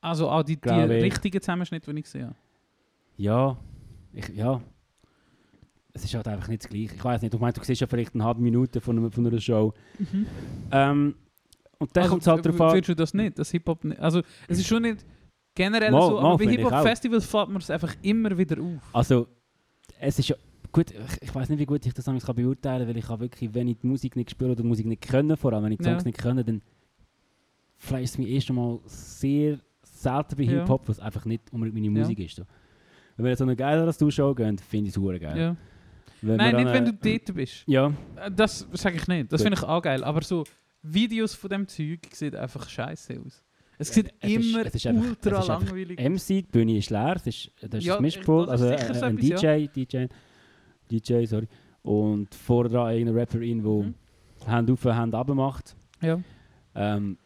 [0.02, 2.36] Also auch die, die richtigen Zusammenschnitte, die ich habe.
[3.16, 3.58] Ja,
[4.12, 4.62] ich, ja.
[5.96, 6.96] Es ist halt einfach nicht das Gleiche.
[6.96, 9.28] Ich weiß nicht, du meinst, du siehst ja vielleicht eine halbe Minute von, einer- von
[9.28, 9.74] einer Show.
[10.72, 11.16] Ähm,
[11.78, 12.70] und dann Also, kommt es halt darauf an.
[12.72, 13.38] Findest du das nicht?
[13.38, 13.86] Das Hip-Hop?
[14.00, 15.06] Also, es ist schon nicht
[15.54, 16.52] generell Mal- so, mal aber bei.
[16.52, 18.82] Hip-Hop-Festivals fällt mir es einfach immer wieder auf.
[18.94, 19.28] Also,
[20.00, 20.36] es ist ja.
[20.72, 23.22] Gut, ich, ich weiß nicht, wie gut ich das kann beurteilen kann, weil ich habe
[23.22, 25.72] wirklich, wenn ich die Musik nicht spiele oder die Musik nicht können, vor allem wenn
[25.74, 25.92] ich die Ja.
[25.92, 26.62] Songs nicht können, dann
[27.78, 30.52] vielleicht ist es mir erst einmal sehr selten bei Ja.
[30.62, 32.02] Hip-Hop, was einfach nicht unbedingt meine Ja.
[32.04, 32.38] Musik ist.
[32.38, 32.44] So.
[33.16, 35.38] Wenn wir jetzt so eine geilere Show gehen, finde ich es geil.
[36.24, 36.28] Ja.
[36.30, 37.64] Wenn Nein, nicht wenn du äh, dort bist.
[37.68, 39.32] Ja, Äh, Das sage ich nicht.
[39.32, 40.04] Das finde ich auch geil.
[40.04, 40.44] Aber so
[40.82, 43.44] Videos von dem Zeug sieht einfach scheiße aus.
[43.78, 46.90] Es sieht ist- immer es ist ultra es ist einfach langweilig MC, die Bühne ist
[46.90, 50.06] leer, es ist, das ist Ja, das Mischpult, das also äh, so ein DJ, DJ,
[50.90, 51.48] DJ, sorry.
[51.82, 53.94] Und vorne dran irgendeine Rapperin, die Mhm.
[54.48, 55.76] Hand auf, Hand runter macht.
[56.02, 56.20] Ja.
[56.76, 57.18] Ähm,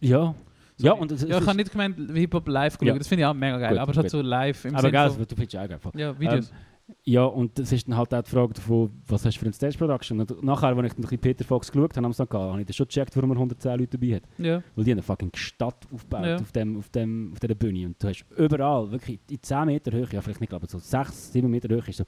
[0.00, 0.34] ja.
[0.78, 2.92] Ja, und es, ja, ich habe nicht gemeint, Hip-Hop live geschaut.
[2.94, 2.98] Ja.
[2.98, 3.70] Das finde ich auch mega geil.
[3.70, 5.18] Gut, aber es hat so live im aber geil, von...
[5.22, 5.78] du findest ja auch geil.
[5.94, 6.52] Ja, Videos.
[7.04, 9.52] Ja, und das ist dann halt auch die Frage davon, was hast du für eine
[9.54, 10.20] Stage Production?
[10.20, 12.66] Und nachher, als ich dann ein bisschen Peter Fox geschaut habe, am Samstag, habe ich
[12.66, 14.22] dann schon gecheckt, warum er 110 Leute dabei hat.
[14.38, 14.62] Ja.
[14.74, 16.36] Weil die haben eine fucking Stadt aufgebaut Ja.
[16.36, 17.86] auf, dem, auf, dem, auf dieser Bühne.
[17.86, 21.32] Und du hast überall, wirklich in 10 Meter Höhe, ja vielleicht nicht, glaube so 6,
[21.32, 22.04] 7 Meter Höhe, ist so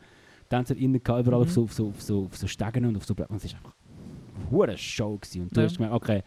[0.48, 1.46] Tänzer innen gehabt, überall Mhm.
[1.46, 3.34] auf, so, auf, so, auf, so, auf so Stegen und auf so Blättern.
[3.36, 5.16] Und es war einfach eine Show.
[5.16, 5.42] Gewesen.
[5.42, 5.66] Und du Ja.
[5.66, 6.22] hast gemerkt, okay,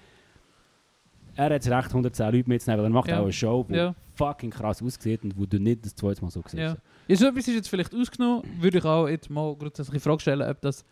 [1.37, 3.19] er hat das Recht, 110 Leute mitzunehmen, weil er macht Ja.
[3.19, 3.95] auch eine Show, die Ja.
[4.15, 6.55] fucking krass aussieht und wo du nicht das zweite Mal so siehst.
[6.55, 6.75] Ja.
[7.07, 10.19] Ja, so etwas ist jetzt vielleicht ausgenommen, würde ich auch jetzt mal grundsätzlich die Frage
[10.19, 10.83] stellen, ob das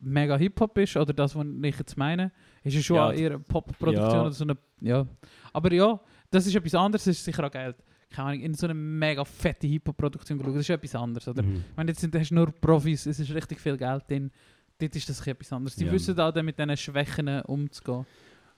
[0.00, 2.30] mega Hip-Hop ist oder das, was ich jetzt meine.
[2.62, 4.20] Ist es schon Ja, eher eine Pop-Produktion ja.
[4.22, 4.56] oder so eine...
[4.80, 5.06] Ja.
[5.52, 5.98] Aber ja,
[6.30, 7.74] das ist etwas anderes, das ist sicher auch geil.
[8.10, 11.42] Keine Ahnung, in so eine mega fette Hip-Hop-Produktion geschaut, das ist etwas anderes, oder?
[11.42, 11.56] Mhm.
[11.70, 14.30] Ich meine, jetzt sind, hast du nur Profis, es ist richtig viel Geld drin.
[14.78, 15.76] Dort ist das etwas anderes.
[15.76, 15.92] Die Ja.
[15.92, 18.04] wissen auch mit diesen Schwächen umzugehen.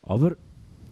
[0.03, 0.37] Aber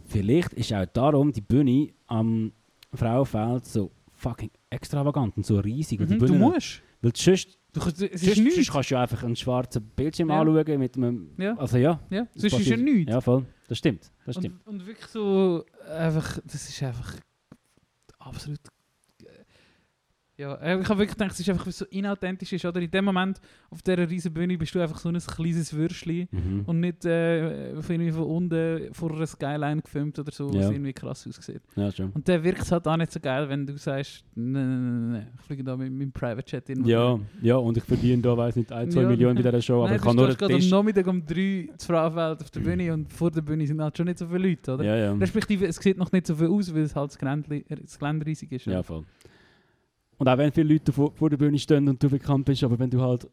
[0.06, 2.52] vielleicht ist auch darum die Bühne am
[2.92, 6.00] Frauenfeld so fucking extravagant und so riesig.
[6.00, 6.82] Mhm, du musst.
[7.02, 8.72] Weil sonst, Du, kannst- es ist sonst, sonst nichts.
[8.72, 10.40] kannst du einfach einen schwarzen Bildschirm Ja.
[10.40, 11.30] anschauen mit einem...
[11.36, 11.56] Ja.
[11.58, 11.98] Also ja.
[12.08, 13.10] Ja, das sonst ist ja nichts.
[13.12, 13.44] Ja, voll.
[13.66, 14.12] Das stimmt.
[14.24, 14.64] Das stimmt.
[14.66, 17.16] Und, und wirklich so einfach, das ist einfach
[18.20, 18.60] absolut.
[20.36, 22.80] Äh, Ja, äh, ich habe wirklich gedacht, es ist einfach, so inauthentisch ist, oder?
[22.80, 26.62] In dem Moment auf dieser riesen Bühne bist du einfach so ein kleines Würstchen Mhm.
[26.66, 30.70] und nicht äh, irgendwie von unten vor einer Skyline gefilmt oder so, was Ja.
[30.70, 31.62] irgendwie krass aussieht.
[31.76, 32.10] Ja, schon.
[32.10, 35.12] Und dann wirkt es halt auch nicht so geil, wenn du sagst, nein, nein, nein,
[35.12, 36.84] nein, ich fliege da mit meinem Private Jet in.
[36.84, 39.08] Ja, ja, und ich verdiene da, weiß nicht, ein, zwei Ja.
[39.08, 40.70] Millionen bei dieser Show, aber Nein, ich kann nur einen gerade am Tisch...
[40.70, 44.06] Nachmittag um drei zu Frauenfeld auf der Bühne und vor der Bühne sind halt schon
[44.06, 44.84] nicht so viele Leute, oder?
[44.84, 45.12] Ja, ja.
[45.12, 48.26] Respektive, es sieht noch nicht so viel aus, weil es halt das Gelände, das Gelände
[48.26, 48.66] riesig ist.
[48.66, 49.04] Ja, voll.
[50.18, 52.78] Und auch wenn viele Leute vor, vor der Bühne stehen und du bekannt bist, aber
[52.78, 53.28] wenn du halt...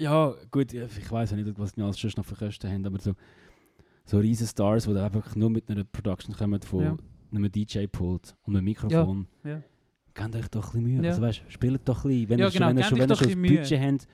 [0.00, 2.86] Ja, gut, ja, ich weiß ja nicht, was die alles sonst noch für Kosten haben,
[2.86, 3.14] aber so,
[4.04, 6.96] so riesen Stars, die einfach nur mit einer Production kommen von Ja.
[7.32, 9.60] einem DJ-Pult und einem Mikrofon, Ja.
[10.14, 11.02] gebt euch doch ein bisschen Mühe.
[11.02, 11.10] Ja.
[11.10, 12.28] Also weißt, spielt doch ein bisschen.
[12.28, 13.80] Wenn Ja, ihr schon, genau, wenn ihr gebt schon, wenn ihr doch schon ein Budget
[13.80, 14.08] habt,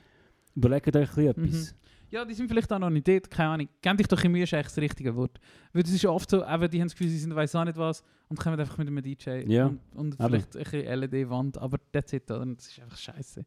[0.55, 1.75] überlegt euch ein bisschen etwas.
[2.15, 3.67] Ja, die sind vielleicht auch noch nicht dort, keine Ahnung.
[3.81, 5.37] Gebt dich doch in Mühe, ist eigentlich das richtige Wort.
[5.73, 7.75] Weil das ist oft so, eben, die haben das Gefühl, sie sind weiss auch nicht
[7.77, 11.77] was und kommen einfach mit einem DJ Ja, und, und vielleicht ein bisschen LED-Wand, aber
[11.91, 12.45] that's it, oder?
[12.45, 13.45] Das ist einfach scheiße.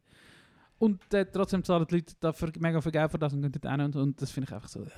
[0.78, 3.72] Und äh, trotzdem zahlen die Leute dafür mega viel Geld für das und gehen dort
[3.72, 4.80] hin und, und das finde ich einfach so.
[4.80, 4.90] ugh.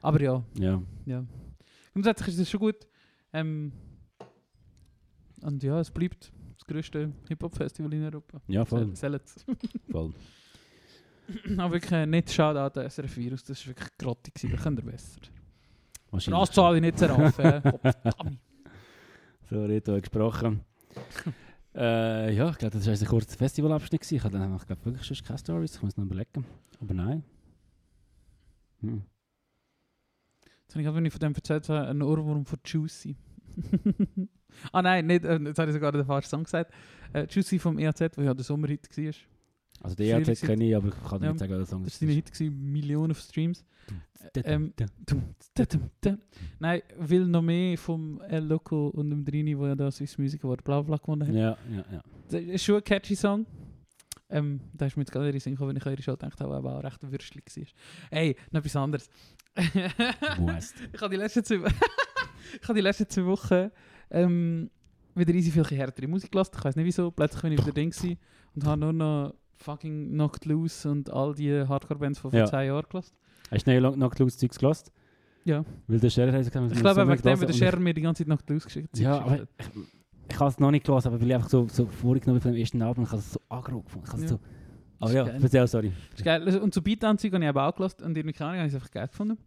[0.00, 0.82] Aber ja, Ja.
[1.04, 1.24] ja.
[1.92, 2.86] Grundsätzlich ist das schon gut.
[3.34, 3.70] Ähm,
[5.42, 8.40] und ja, es bleibt das grösste Hip-Hop-Festival in Europa.
[8.48, 8.86] Ja, voll.
[8.86, 9.44] Sel- Sellet's.
[9.90, 10.14] voll.
[11.58, 14.62] Aber wirklich äh, nicht schade an der SRF Virus, das war wirklich grottig, gewesen, da
[14.62, 15.20] könnt ihr besser.
[16.10, 16.40] Wahrscheinlich.
[16.40, 17.44] das zahle ich nicht zeraffen.
[17.44, 18.38] äh, Gottverdammt.
[19.48, 20.60] So, Reto hat gesprochen.
[21.74, 24.12] äh, ja, ich glaube, das war ein kurzer Festivalabschnitt.
[24.12, 25.76] Ich hatte dann, ich glaube, wirklich schon keine Stories.
[25.76, 26.44] Ich muss noch überlegen.
[26.80, 27.24] Aber nein.
[28.80, 29.02] Hm.
[30.62, 33.16] Jetzt habe ich wenn ich von dem erzählt habe, einen Ohrwurm von Juicy.
[34.72, 36.72] ah nein, nicht, äh, jetzt habe ich sogar den falschen Song gesagt.
[37.12, 39.14] Äh, Juicy vom EAZ, wo ja der Sommerhit war.
[39.82, 42.02] Also, die ERZ kenne ich, aber ich kann Ja, nicht sagen, welcher Song Das das
[42.02, 43.64] war dein Hit, gewesen, Millionen von Streams.
[44.34, 44.46] ist.
[44.46, 44.72] ähm.
[46.58, 50.44] Nein, will noch mehr vom El Loco und dem Drini, wo ja da Swiss Music
[50.44, 51.34] Award bla bla gewonnen hat.
[51.34, 52.02] Ja, ja, ja.
[52.28, 53.46] Das ist schon ein catchy Song.
[54.28, 56.40] Ähm, da ist mir jetzt gerade in den Sinn gekommen, wenn ich eure Show gedacht
[56.40, 57.64] habe, aber auch recht Würstchen war.
[58.10, 59.10] Ey, noch etwas anderes.
[60.92, 61.56] Ich habe die letzten zwei,
[62.62, 63.70] ich habe die letzten zwei Wochen
[64.10, 64.70] ähm,
[65.14, 66.52] wieder easy viel härtere Musik gelassen.
[66.56, 67.10] Ich weiß nicht wieso.
[67.10, 68.18] Plötzlich bin ich wieder Ding gewesen
[68.54, 72.46] und habe nur noch fucking Knocked Loose und all die Hardcore-Bands von vor Ja.
[72.46, 73.14] 10 Jahren gelassen.
[73.50, 74.92] Hast du noch Loose Zeugs gelost?
[75.44, 75.64] Ja.
[75.86, 78.26] Weil der Scherer hat gesagt, Ich glaube, wegen dem, der Scherer mir die ganze Zeit
[78.26, 79.66] Knocked Loose geschickt Ja, aber ich,
[80.30, 82.58] ich habe es noch nicht gelesen, aber weil ich einfach so, so vorgenommen bin vom
[82.58, 84.06] ersten Abend, ich habe es so aggro gefunden.
[84.06, 84.28] Ich habe Ja.
[84.28, 84.40] so...
[85.02, 85.92] Oh ja, erzähl, sorry.
[86.14, 86.46] Ist geil.
[86.58, 88.90] Und so Beat-Anzüge habe ich eben auch gelassen und keine Ahnung, habe ich es einfach
[88.90, 89.38] geil gefunden.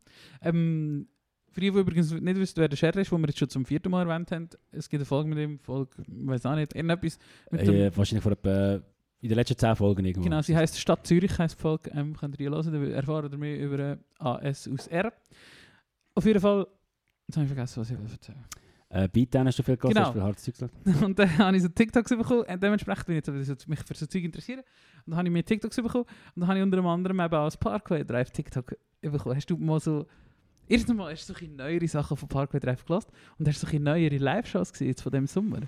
[0.42, 1.08] Ähm,
[1.52, 3.64] für die, die übrigens nicht wissen, wer der Scherer ist, wo wir jetzt schon zum
[3.64, 6.76] vierten Mal erwähnt haben, es gibt eine Folge mit ihm, Folge, ich weiß auch nicht,
[6.76, 7.20] irgendetwas
[7.52, 8.82] mit dem, Äh, wahrscheinlich vor etwa...
[9.24, 10.26] In den letzten zehn Folgen irgendwo.
[10.26, 13.38] Genau, sie heisst Stadt Zürich, heisst die Folge, ähm, könnt ihr hören, dann erfahren ihr
[13.38, 15.14] mehr über äh, AS aus R.
[16.14, 16.68] Auf jeden Fall,
[17.28, 18.44] jetzt habe ich vergessen, was ich will erzählen
[18.90, 20.08] Äh, Beatdown hast du viel gelesen, Genau.
[20.08, 21.04] hast du viel hartes Zeug gelesen?
[21.06, 23.96] Und dann habe ich so TikToks bekommen und dementsprechend bin ich jetzt so, mich für
[23.96, 24.60] so Zeug interessieren.
[24.60, 26.04] Und dann habe ich mir TikToks bekommen
[26.36, 29.36] und dann habe ich unter anderem eben auch das Parkway Drive TikTok bekommen.
[29.38, 30.06] Hast du mal so...
[30.68, 34.18] Erstens mal hast du solche neuere Sachen von Parkway Drive gelassen und hast solche neuere
[34.18, 35.62] Live-Shows gesehen jetzt von dem Sommer.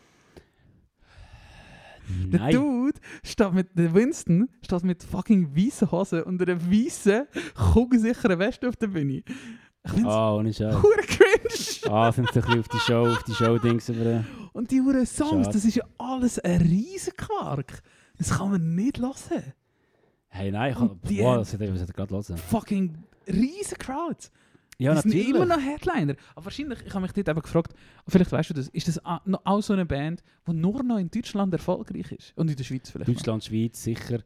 [2.32, 2.54] Der Nein.
[2.54, 7.26] Dude steht mit der Winston steht mit fucking weißen Hosen und einer weißen,
[7.74, 9.24] kugelsicheren Weste auf der Bühne.
[9.84, 10.82] Ich finde es Ah, ohne Scheiß.
[10.82, 11.94] hure cringe.
[11.94, 14.24] Ah, sind sie ein bisschen auf die Show, auf die Show-Dings über...
[14.54, 15.50] Und die hure Songs, Schade.
[15.54, 17.82] das ist ja alles ein riesen Quark.
[18.18, 19.54] Das kann man nicht hören.
[20.30, 22.38] Hey, nein, ich Und die Wow, das hätte ich gerade hören.
[22.38, 24.32] Fucking riesen Crowds.
[24.78, 25.30] Ja, die sind natürlich.
[25.36, 26.16] immer noch Headliner.
[26.36, 27.74] Aber wahrscheinlich, ich habe mich dort eben gefragt,
[28.08, 31.10] vielleicht weißt du das, ist das noch auch so eine Band, die nur noch in
[31.10, 32.34] Deutschland erfolgreich ist?
[32.36, 33.08] Und in der Schweiz vielleicht.
[33.08, 33.16] noch.
[33.16, 34.20] Deutschland, Schweiz, sicher.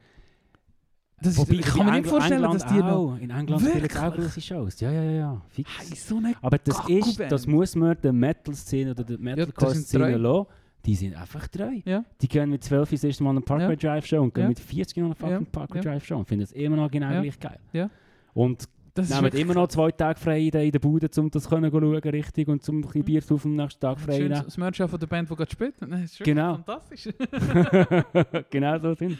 [1.21, 2.85] Das Wobei, ist, ich kann mir nicht vorstellen, England dass die noch...
[2.85, 3.17] auch.
[3.17, 4.79] In England spielen auch große Shows.
[4.79, 5.41] Ja, ja, ja, ja.
[5.49, 5.69] Fix.
[5.77, 7.31] Hey, so Aber das ist, Kackuband.
[7.31, 10.17] das muss man der Metal-Szene oder der sind Metalcore-Szene treu.
[10.17, 10.47] lassen.
[10.85, 11.73] Die sind einfach treu.
[11.83, 12.05] Ja.
[12.21, 14.47] Die gehen mit 12 das erste Mal eine Parkway Drive Show und gehen Ja.
[14.49, 15.41] mit 40 an eine fucking Ja.
[15.51, 15.83] Parkway Ja.
[15.83, 17.21] Drive Show und finden es immer noch genau Ja.
[17.21, 17.59] gleich geil.
[17.73, 17.89] Ja.
[18.33, 18.63] Und
[18.99, 21.83] Das ist nehmen immer noch zwei Tage frei in der, Bude, um das können schauen,
[21.95, 24.29] richtig, und zum ein bisschen Bier zu am nächsten Tag frei nehmen.
[24.29, 25.75] das Merch von der Band, die gerade spielt.
[25.81, 26.55] Das ist Genau.
[26.65, 27.09] fantastisch.
[28.49, 29.17] genau so sind.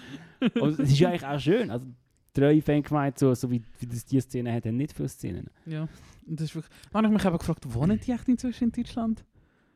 [0.59, 1.69] Und es ist eigentlich auch schön.
[1.69, 1.85] Also,
[2.33, 5.49] treue Fangemeinde, so, so wie, wie das die Szene hat, haben nicht viele Szenen.
[5.65, 5.87] ja.
[6.27, 6.71] Und das ist wirklich...
[6.91, 9.25] Dann habe ich mich eben gefragt, wohnen die echt inzwischen in Deutschland?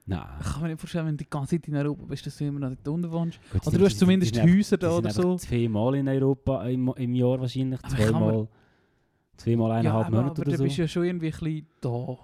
[0.05, 0.23] Nein.
[0.39, 2.45] Ich kann mir nicht vorstellen, wenn du die ganze Zeit in Europa bist, dass du
[2.45, 3.39] immer noch dort unten wohnst.
[3.51, 5.35] Gut, Oder du hast zumindest die Häuser da oder so.
[5.37, 7.81] zweimal in Europa im, im Jahr wahrscheinlich.
[7.83, 8.47] Zweimal,
[9.37, 10.63] zweimal eineinhalb aber, Monate aber oder du so.
[10.63, 12.17] bist ja schon irgendwie ein bisschen da.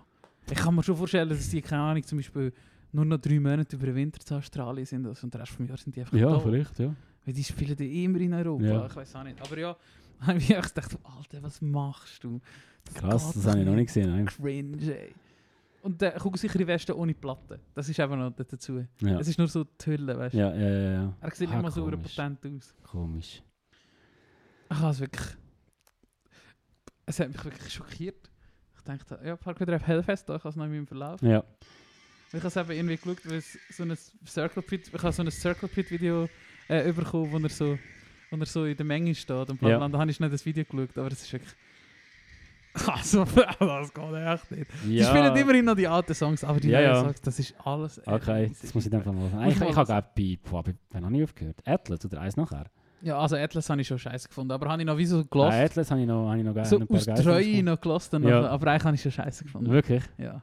[0.52, 2.52] Ich kann mir schon vorstellen, dass die, keine Ahnung, zum Beispiel
[2.91, 5.65] nur noch drei Monate über den Winter zu Australien sind also, und den Rest vom
[5.67, 6.39] Jahr sind die einfach ja, da.
[6.39, 6.93] vielleicht, ja.
[7.26, 8.63] Weil die spielen ja immer in Europa.
[8.63, 8.86] Ja.
[8.88, 9.41] Ich weiß auch nicht.
[9.41, 9.76] Aber ja,
[10.22, 12.39] habe ich echt gedacht, Alter, was machst du?
[12.86, 14.10] Das Krass, das habe ich noch nicht gesehen.
[14.10, 14.26] Nein.
[14.26, 15.13] Cringe, ey.
[15.82, 17.60] Und der gucken sicher in Westen ohne Platte.
[17.74, 18.84] Das ist eben noch dazu.
[19.02, 19.19] Ja.
[19.19, 20.39] Es ist nur so die Hülle, weißt du?
[20.39, 21.13] Ja, ja, ja, ja.
[21.22, 22.74] Er sieht Ah, nicht mal so potent aus.
[22.84, 23.41] Komisch.
[24.72, 25.28] Ich habe es wirklich.
[27.10, 28.30] Es hat mich wirklich schockiert.
[28.78, 31.19] Ich dachte, ja, Parkway Drive Hellfest, da, ich habe es noch in meinem Verlauf.
[31.24, 31.43] Ja.
[32.32, 33.41] Ich habe es eben irgendwie geschaut, weil
[33.72, 36.30] so ein Circle Pit, ich habe so ein Circle Pit Video
[36.67, 37.80] äh, bekommen, wo er so,
[38.30, 39.78] wo er so in der Menge steht und bla Ja.
[39.80, 39.89] bla.
[39.89, 41.54] Da habe ich schnell das Video geschaut, aber es ist wirklich.
[42.86, 43.26] Also,
[43.60, 44.72] das geht echt nicht.
[44.86, 45.10] Die ja.
[45.10, 47.02] spielen immerhin noch die alten Songs, aber die Ja, neuen ja.
[47.02, 48.00] Songs, das ist alles.
[48.08, 49.43] Okay, das muss ich dann mal hören.
[49.45, 51.58] Muss Ich, mal ich habe gerade bei, boah, wann habe ich aufgehört?
[51.65, 52.65] Atlas oder eins nachher?
[53.01, 55.25] Ja, also Atlas habe ich schon scheiße gefunden, aber habe ich noch wie so Ah,
[55.29, 55.53] gelost.
[55.57, 58.19] Atlas habe ich noch, habe ich noch gerne so aus Treue noch gelost, Ja.
[58.19, 59.71] noch, aber eigentlich habe ich schon scheiße gefunden.
[59.71, 60.03] Wirklich?
[60.17, 60.41] Ja.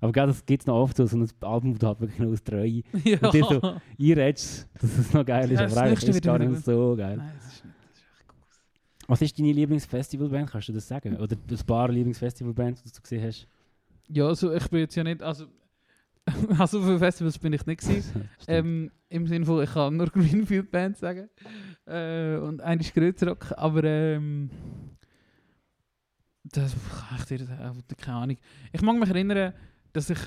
[0.00, 2.32] Aber gerade das gibt es noch oft, so so ein Album, du halt wirklich nur
[2.32, 3.18] aus Treue ja.
[3.20, 3.60] Und die so-
[3.98, 6.94] einredest, dass es noch geil ist, Ja, aber das eigentlich ist es gar nicht so
[6.96, 7.16] geil.
[7.16, 7.74] Nein, das ist nicht.
[7.88, 9.08] Das ist echt gut.
[9.08, 10.50] Was ist deine Lieblingsfestivalband?
[10.50, 11.16] Kannst du das sagen?
[11.16, 13.48] Oder ein paar Lieblingsfestivalbands, die du gesehen hast?
[14.08, 15.22] Ja, also ich bin jetzt ja nicht.
[15.22, 15.46] Also,
[16.58, 18.28] also für Festivals bin ich nicht gewesen.
[18.48, 21.28] Ähm, Im Sinne von, ich kann nur Greenfield Band sagen.
[21.86, 24.50] Äh, und eine ist Grützrock, aber ähm,
[26.44, 26.74] das
[27.08, 27.46] kann ich dir
[27.96, 28.36] keine Ahnung.
[28.72, 29.52] Ich mag mich erinnern,
[29.92, 30.18] dass ich,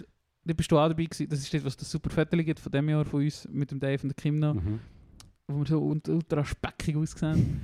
[0.43, 2.71] da bist du auch dabei gewesen, das ist das, was das super Vettel gibt von
[2.71, 4.79] dem Jahr von uns mit dem Dave und der Kim noch, Mhm.
[5.47, 7.61] wo wir so ult- ultra speckig aussehen,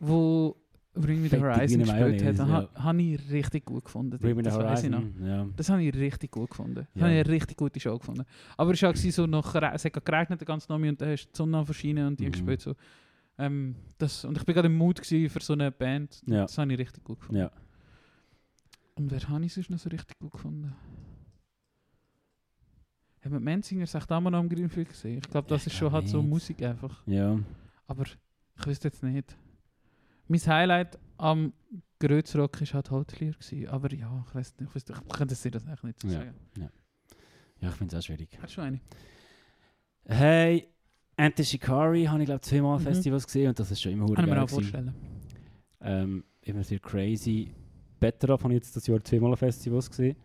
[0.00, 0.56] wo
[1.00, 2.38] Bring Me The Horizon gespielt hat.
[2.48, 4.18] Ha, Habe ich richtig gut gefunden.
[4.18, 5.00] Bring Me the das weiss ich noch.
[5.00, 5.26] Horizon.
[5.26, 5.46] Ja.
[5.56, 6.74] Das habe ich richtig gut gefunden.
[6.74, 7.02] Das Ja.
[7.02, 8.24] habe ich eine richtig gute Show gefunden.
[8.56, 11.24] Aber es war so nach, Re- es hat geregnet den ganzen Nachmittag und dann hast
[11.26, 12.32] du die Sonne am verschienen und die Mhm.
[12.32, 12.74] gespielt so.
[13.38, 16.22] Ähm, das, und ich bin gerade im Mut für so eine Band.
[16.26, 16.42] Ja.
[16.42, 17.40] Das habe ich richtig gut gefunden.
[17.42, 17.50] ja.
[18.98, 20.72] Und wer habe ich sonst noch so richtig gut gefunden?
[23.22, 25.18] Haben wir die Mansinger echt auch mal noch am Greenfield gesehen?
[25.18, 26.22] Ich glaube, das ist schon halt so.
[26.22, 27.02] Musik einfach.
[27.06, 27.38] Ja.
[27.88, 29.36] Aber ich wüsste jetzt nicht.
[30.28, 31.52] Mein Highlight am
[31.98, 33.68] Grötzrock war halt gewesen.
[33.68, 36.14] Aber ja, ich weiß nicht, ich, wüsste, ich könnte dir das eigentlich nicht so Ja.
[36.14, 36.34] sagen.
[37.60, 38.28] Ja, ich finde es auch schwierig.
[38.42, 38.80] Hast du eine?
[40.04, 40.68] Hey,
[41.16, 42.82] Ante Shikari habe ich glaube zweimal Mhm.
[42.84, 44.94] Festivals gesehen und das ist schon immer Kann ich mir geil auch vorstellen.
[45.80, 47.50] Ähm, immer sehr crazy.
[47.98, 50.16] Better Up habe ich jetzt das Jahr zweimal Festivals gesehen.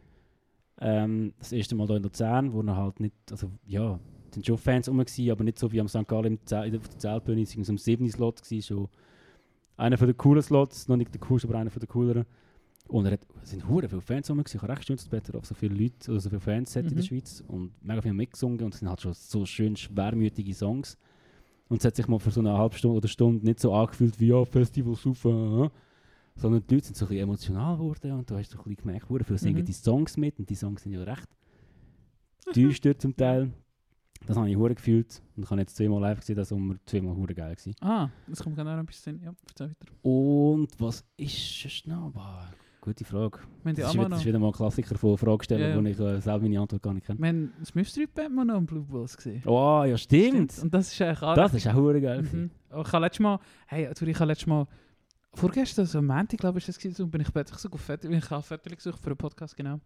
[0.80, 4.46] Ähm, das erste Mal hier in Luzern, wo er halt nicht, also ja, es sind
[4.46, 6.08] schon Fans rum, gewesen, aber nicht so wie am St.
[6.08, 8.90] Gallen in der- auf der Zeltbühne, es war so ein 7 Slot, gewesen, schon
[9.78, 12.26] einer von den coolen Slots, noch nicht der coolste, aber einer von den cooleren.
[12.88, 15.46] Und er hat, es sind hure viele Fans rum, ich habe recht dass Better Up
[15.46, 17.04] so viele Leute, oder so viele Fans hat in der Mhm.
[17.08, 20.98] Schweiz und mega viel mitgesungen und es sind halt schon so schön schwermütige Songs.
[21.70, 24.20] Und es hat sich mal für so eine halbe Stunde oder Stunde nicht so angefühlt
[24.20, 25.72] wie ja, Festival super,
[26.36, 28.84] sondern die Leute sind so ein bisschen emotional geworden und du hast so ein bisschen
[28.84, 29.66] gemerkt, hure viele singen Mhm.
[29.66, 31.28] die Songs mit und die Songs sind ja recht
[32.56, 33.52] düster zum Teil.
[34.26, 37.16] Das habe ich hure gefühlt und ich habe jetzt zweimal live gesehen, das Sommer zweimal
[37.16, 37.76] hure geil gewesen.
[37.82, 39.22] Ah, das kommt noch ein bisschen.
[39.22, 39.92] Ja, erzähl weiter.
[40.04, 42.12] Und was ist noch?
[42.12, 43.40] Boah, gute Frage.
[43.64, 45.82] Das ist, wieder, das ist wieder mal ein Klassiker von Fragestellen, Ja, ja.
[45.84, 47.20] wo ich äh, selber meine Antwort gar nicht kenne.
[47.20, 47.72] Wir haben das
[48.14, 49.42] Band mal noch am Blue Balls gesehen.
[49.46, 50.58] Oh, ja stimmt.
[50.60, 52.22] Und das ist eigentlich auch Das ist auch hure geil.
[52.22, 52.52] Mhm.
[52.70, 54.68] Ich habe letztes Mal, hey, ich habe letztes Mal,
[55.34, 58.10] vorgestern, so am Montag, glaube ich, ist das gewesen, bin ich plötzlich so auf Fotos,
[58.10, 59.80] ich habe Fotos gesucht für einen Podcast, genau,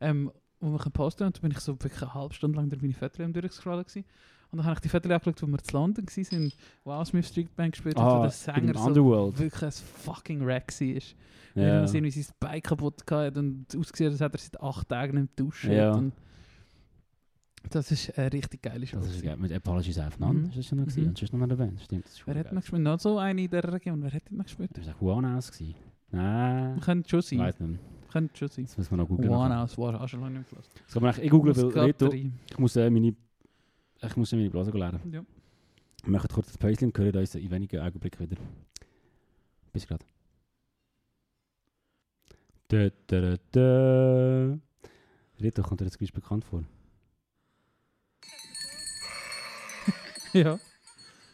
[0.00, 0.30] ähm,
[0.62, 2.80] wo wir können posten und da bin ich so wirklich eine halbe Stunde lang durch
[2.82, 4.04] meine Fotos am durchgescrollen gewesen.
[4.50, 6.52] Und dann habe ich die Fotos angeschaut, wo wir zu London waren,
[6.84, 9.72] wo auch Smith Street Band gespielt hat, wo Ah, der in Sänger so wirklich ein
[9.72, 10.86] fucking Wreck war.
[10.86, 11.02] Ja.
[11.54, 14.88] Weil er irgendwie sein Bein kaputt hatte und ausgesehen hat, als hätte er seit acht
[14.88, 15.72] Tagen nicht duschen.
[15.72, 15.92] Ja.
[15.94, 16.12] Und
[17.70, 18.98] das ist eine richtig geile Show.
[18.98, 19.36] Das ist geil.
[19.38, 20.40] Mit Apologies aufeinander.
[20.42, 20.48] Mhm.
[20.48, 21.02] Ist das schon noch gewesen?
[21.02, 21.08] Mhm.
[21.08, 21.80] Und sonst noch eine Band.
[21.80, 22.04] Stimmt.
[22.04, 22.82] Das ist Wer hat noch gespielt?
[22.82, 24.02] Noch so eine in der Region.
[24.02, 24.70] Wer hat noch gespielt?
[24.74, 25.50] Das war Juan aus.
[26.10, 26.80] Nein.
[26.80, 27.38] Könnte schon sein.
[27.38, 27.80] weiß nicht.
[28.12, 28.64] Könnte schon sein.
[28.66, 29.30] Das müssen wir noch googeln.
[29.30, 29.62] One nachher.
[29.64, 30.70] aus war auch schon lange nicht gelassen.
[30.84, 33.14] Das kann man echt- Ich google, weil Reto, ich muss äh, meine,
[34.02, 35.00] ich muss meine Blase lernen.
[35.12, 35.22] Ja.
[36.04, 38.36] Wir machen kurz das Päuschen und hören uns in wenigen Augenblicken wieder.
[39.72, 40.04] bis gerade.
[42.70, 44.56] Dö, dö, dö, dö.
[45.40, 46.62] Rito kommt dir jetzt gewiss bekannt vor.
[50.34, 50.58] Ja.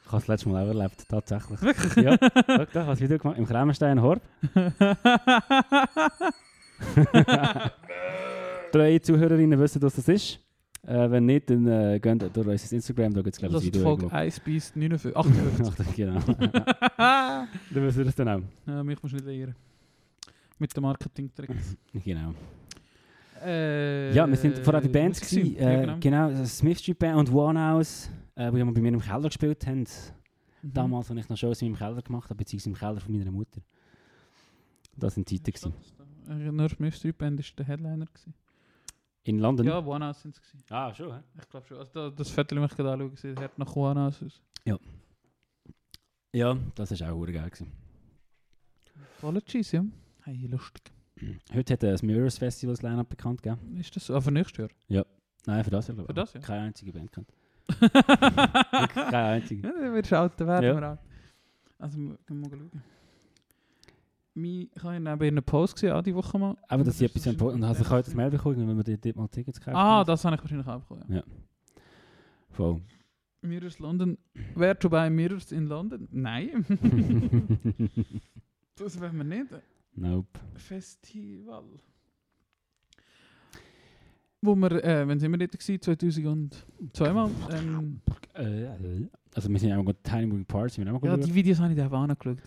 [0.05, 1.61] Ich habe es letztes Mal auch erlebt, tatsächlich.
[1.63, 1.95] Wirklich?
[2.05, 2.17] ja,
[2.47, 4.21] schau da, was Video gemacht im Kremmerstein Horb.
[8.73, 10.41] Drei Zuhörerinnen wissen, was das ist.
[10.87, 13.73] Äh, wenn nicht, dann äh, geht durch unser Instagram, da gibt es glaube ich ein
[13.73, 13.83] die Video.
[13.83, 15.13] Folge 1 bis 59.
[15.15, 15.69] irgendwo.
[15.69, 15.87] 58.
[15.89, 16.21] Ach, genau.
[17.75, 18.41] dann wissen wir das dann auch.
[18.67, 19.55] ja, mich musst du nicht lehren.
[20.59, 21.51] Mit dem Marketing-Trick.
[22.05, 22.35] Genau.
[23.45, 25.57] Äh, Ja, wir sind vorher bei Bands was gewesen.
[25.57, 25.97] Ja, Äh, genau.
[26.01, 29.29] genau, das Smith Street Band und One House, äh, die wir bei mir im Keller
[29.29, 29.81] gespielt haben.
[29.81, 30.73] Mhm.
[30.73, 33.31] Damals, als ich noch Shows in meinem Keller gemacht habe, beziehungsweise im Keller von meiner
[33.31, 33.61] Mutter.
[34.97, 35.45] Das sind Zeiten.
[35.45, 35.73] gewesen.
[36.29, 38.07] Nur Smith Street Band war der Headliner.
[38.07, 38.35] Gewesen.
[39.25, 39.67] In London?
[39.67, 40.43] Ja, House sind es.
[40.71, 41.21] Ah, schon, hä?
[41.41, 41.79] Ich glaube schon.
[41.79, 44.41] Also da, das Viertel, das ich gerade anschaue, sieht hart nach One House aus.
[46.33, 47.51] Ja, das war auch geil.
[49.19, 49.85] Apologies, ja.
[50.25, 50.93] Hey, lustig.
[51.53, 53.77] Heute hat das Mirrors Festival das Line-Up bekannt gegeben.
[53.79, 54.15] Ist das so?
[54.15, 55.07] Ah, für nächstes Jahr?
[55.47, 56.41] Nein, für das ja, glaube Für das, ja.
[56.41, 57.29] Keine einzige Band kennt.
[58.95, 59.67] Keine einzige.
[59.67, 60.75] Ja, dann wirst du alt, dann werden Ja.
[60.81, 61.01] wir alt.
[61.79, 62.83] Also, wir können mal schauen.
[64.39, 66.57] Mein- Ich habe ja neben einen Post gesehen, auch die Woche mal.
[66.69, 67.53] Aber das ist ist etwas.
[67.55, 69.77] Und hast du heute das Mail bekommen, wenn wir dort mal Tickets kaufen?
[69.77, 71.05] Ah, das habe ich wahrscheinlich auch bekommen.
[71.09, 71.23] Ja.
[72.51, 72.81] Voll.
[73.43, 74.19] Mirrors London.
[74.55, 76.09] Wer to buy Mirrors in London?
[76.11, 76.65] Nein.
[78.77, 79.47] das wollen wir nicht.
[79.95, 80.27] nope.
[80.57, 81.65] Festival.
[84.41, 85.81] Wo wir, äh, wenn sind wir dort gewesen?
[85.81, 87.31] 2002 mal.
[87.51, 88.01] Ähm,
[88.35, 88.69] Äh,
[89.35, 91.77] also wir sind auch gut Tiny Moving Parts, auch mal ja, die Videos habe ich
[91.79, 92.39] da auch angeschaut.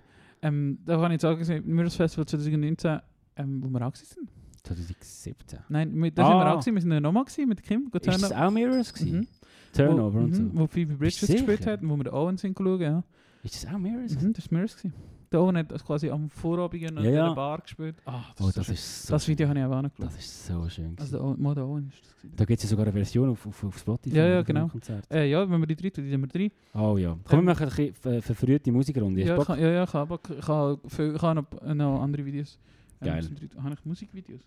[0.42, 3.00] Ähm, da kann ich sagen, gesehen, Mirrors Festival 2019,
[3.38, 4.28] ähm, wo wir auch sind.
[4.64, 5.60] 2017.
[5.70, 6.52] Nein, mit, da sind wir Ah.
[6.54, 6.76] auch gewesen.
[6.76, 7.90] Wir sind ja nochmal gewesen mit Kim.
[7.94, 9.20] Ist das auch Mirrors gewesen?
[9.22, 9.28] Mhm.
[9.74, 10.42] Turnover wo, und so.
[10.44, 11.34] mhm, Wo Phoebe Bridgers Sicher?
[11.34, 13.04] gespielt hat und wo wir den Owen sind geschaut, ja.
[13.44, 14.22] Ist das auch Mirrors?
[14.22, 14.76] Mhm, das war Mirrors.
[14.78, 14.94] gewesen.
[15.40, 17.28] Owen hat quasi am Vorabend noch Ja, in ja.
[17.30, 17.96] der Bar gespielt.
[18.06, 18.74] Ah, das, Oh, ist so das schön.
[18.76, 20.06] ist so das Video habe ich auch angeschaut.
[20.06, 20.96] Das ist so schön.
[21.00, 21.42] Also gewesen.
[21.42, 22.36] mal der Owen ist das gewesen.
[22.36, 24.16] da gibt es ja sogar eine Version auf, auf, auf Spotify.
[24.18, 24.68] Ja, ja, genau.
[24.68, 25.06] Konzert.
[25.12, 26.52] Äh, ja, wenn wir die drei tun, die sind wir drei.
[26.74, 27.18] Oh ja.
[27.26, 29.22] Komm, Ähm, wir machen ein bisschen ver- verfrühte Musikrunde.
[29.24, 32.60] Ja, kann, ja, ja, ich habe ich habe viel- ich habe noch, noch andere Videos.
[33.02, 33.30] Ähm, Geil.
[33.56, 34.42] drei- habe ich Musikvideos?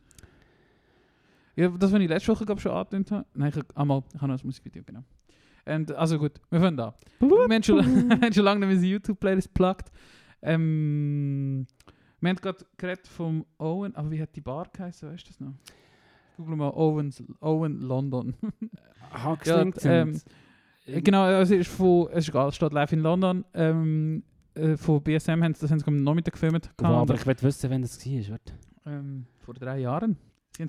[1.56, 3.24] Ja, das, was ich letzte Woche glaub, schon angetönt habe.
[3.34, 5.04] Nein, ich, einmal, ich habe noch ein Musikvideo, genau.
[5.66, 6.92] Und, also gut, wir fangen an.
[7.20, 7.78] Wir haben schon,
[8.10, 9.90] wir haben schon lange nicht mehr YouTube-Playlist geplagt.
[10.44, 11.66] Ähm,
[12.20, 15.40] wir haben gerade geredet vom Owen, aber wie hat die Bar geheißen, weißt du das
[15.40, 15.54] noch?
[16.36, 18.34] Google mal Owens, Owen London.
[19.10, 20.20] Hackslink Ja, ähm,
[20.86, 23.44] Äh, Genau, also es ist von, es ist egal, es steht live in London.
[23.54, 24.22] Ähm,
[24.54, 26.70] äh, von BSM haben sie das haben sie am Nachmittag gefilmt.
[26.78, 28.38] Wo, aber ich will wissen, wenn das war.
[28.86, 30.16] Ähm, vor drei Jahren.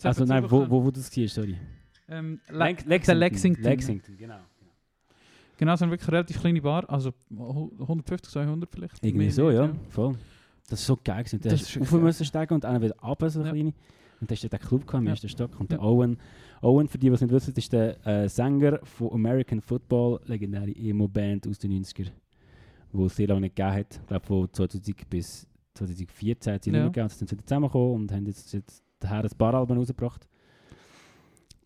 [0.04, 1.58] Also nein, wo, wo, wo das war, sorry.
[2.08, 3.64] Ähm, Le der Lexington.
[3.64, 4.40] Lexington, genau.
[5.58, 9.04] Genau, es ist eine wirklich relativ kleine Bar, also 150, 200 vielleicht.
[9.04, 9.72] Irgendwie so, ja.
[9.90, 10.16] Voll.
[10.70, 11.24] Das ist so geil.
[11.24, 11.40] gewesen.
[11.42, 13.54] Du Das hast ist auf wirklich müssen steigen und dann wieder runter, so eine Ja.
[13.54, 13.74] kleine.
[14.22, 15.12] Und dann ist der Club im Ja.
[15.12, 15.60] ersten Stock.
[15.60, 16.18] Und der Owen,
[16.62, 20.72] Owen, für die, die es nicht wissen, ist der äh, Sänger von American Football, legendäre
[20.72, 22.08] Emo-Band aus den 90er,
[22.94, 24.00] die es sehr lange nicht gegeben hat.
[24.02, 26.74] Ich glaube, von 2000 bis 2014 hat sie Ja.
[26.78, 27.10] nicht mehr gegeben.
[27.10, 30.28] Sie sind wieder zusammengekommen und haben jetzt, jetzt daher ein paar Alben rausgebracht.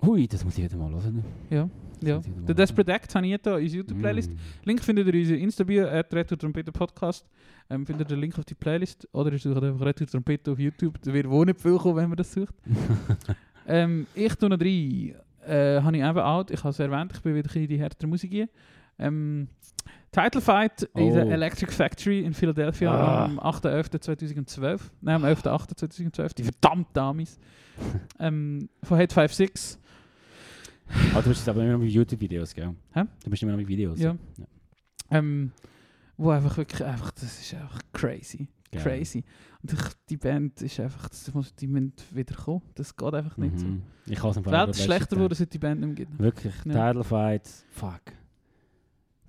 [0.01, 1.23] Hui, das muss ich wieder mal hören.
[1.49, 1.69] Ja,
[2.01, 2.21] ja.
[2.47, 4.31] Der Desperate Act habe ich hier unsere YouTube-Playlist.
[4.31, 4.37] Mm.
[4.63, 7.25] Link findet ihr in unserer Insta-Bio, at Retro Trompete Podcast.
[7.69, 9.07] Ähm, findet ihr den Link auf die Playlist.
[9.11, 11.01] Oder ihr sucht einfach Retro Trompete auf YouTube.
[11.01, 12.53] Da wird wohl nicht viel kommen, wenn man das sucht.
[13.67, 15.15] ähm, ich tue noch drei.
[15.45, 16.51] Äh, habe ich eben out.
[16.51, 18.47] Ich habe es erwähnt, ich bin wieder in die härtere Musik hier.
[18.97, 19.47] Ähm,
[20.11, 21.29] Title Fight in der Oh.
[21.29, 23.25] Electric Factory in Philadelphia Ah.
[23.25, 24.79] am 8.11.2012.
[25.01, 26.33] Nein, am 11.8.2012.
[26.35, 27.37] Die verdammte Damis.
[28.19, 29.77] ähm, von Hate 56.
[31.13, 32.73] Ah, du bist aber immer noch mit YouTube-Videos, gell?
[32.93, 33.03] Hä?
[33.23, 33.99] Du bist immer noch mit Videos.
[33.99, 34.15] Ja.
[35.11, 35.51] Ähm,
[36.17, 38.47] wo einfach wirklich, einfach, das ist einfach crazy.
[38.71, 38.83] Geil.
[38.83, 39.23] Crazy.
[39.61, 39.79] Und ich,
[40.09, 42.61] die Band ist einfach, das muss, die müssen wieder kommen.
[42.75, 43.65] Das geht einfach nicht so.
[43.65, 43.81] Mhm.
[44.05, 46.19] Ich kann es Die Welt ist schlechter geworden, seit die Band nicht mehr gibt.
[46.19, 46.87] Wirklich, Ja.
[46.91, 48.01] Title Fight, fuck.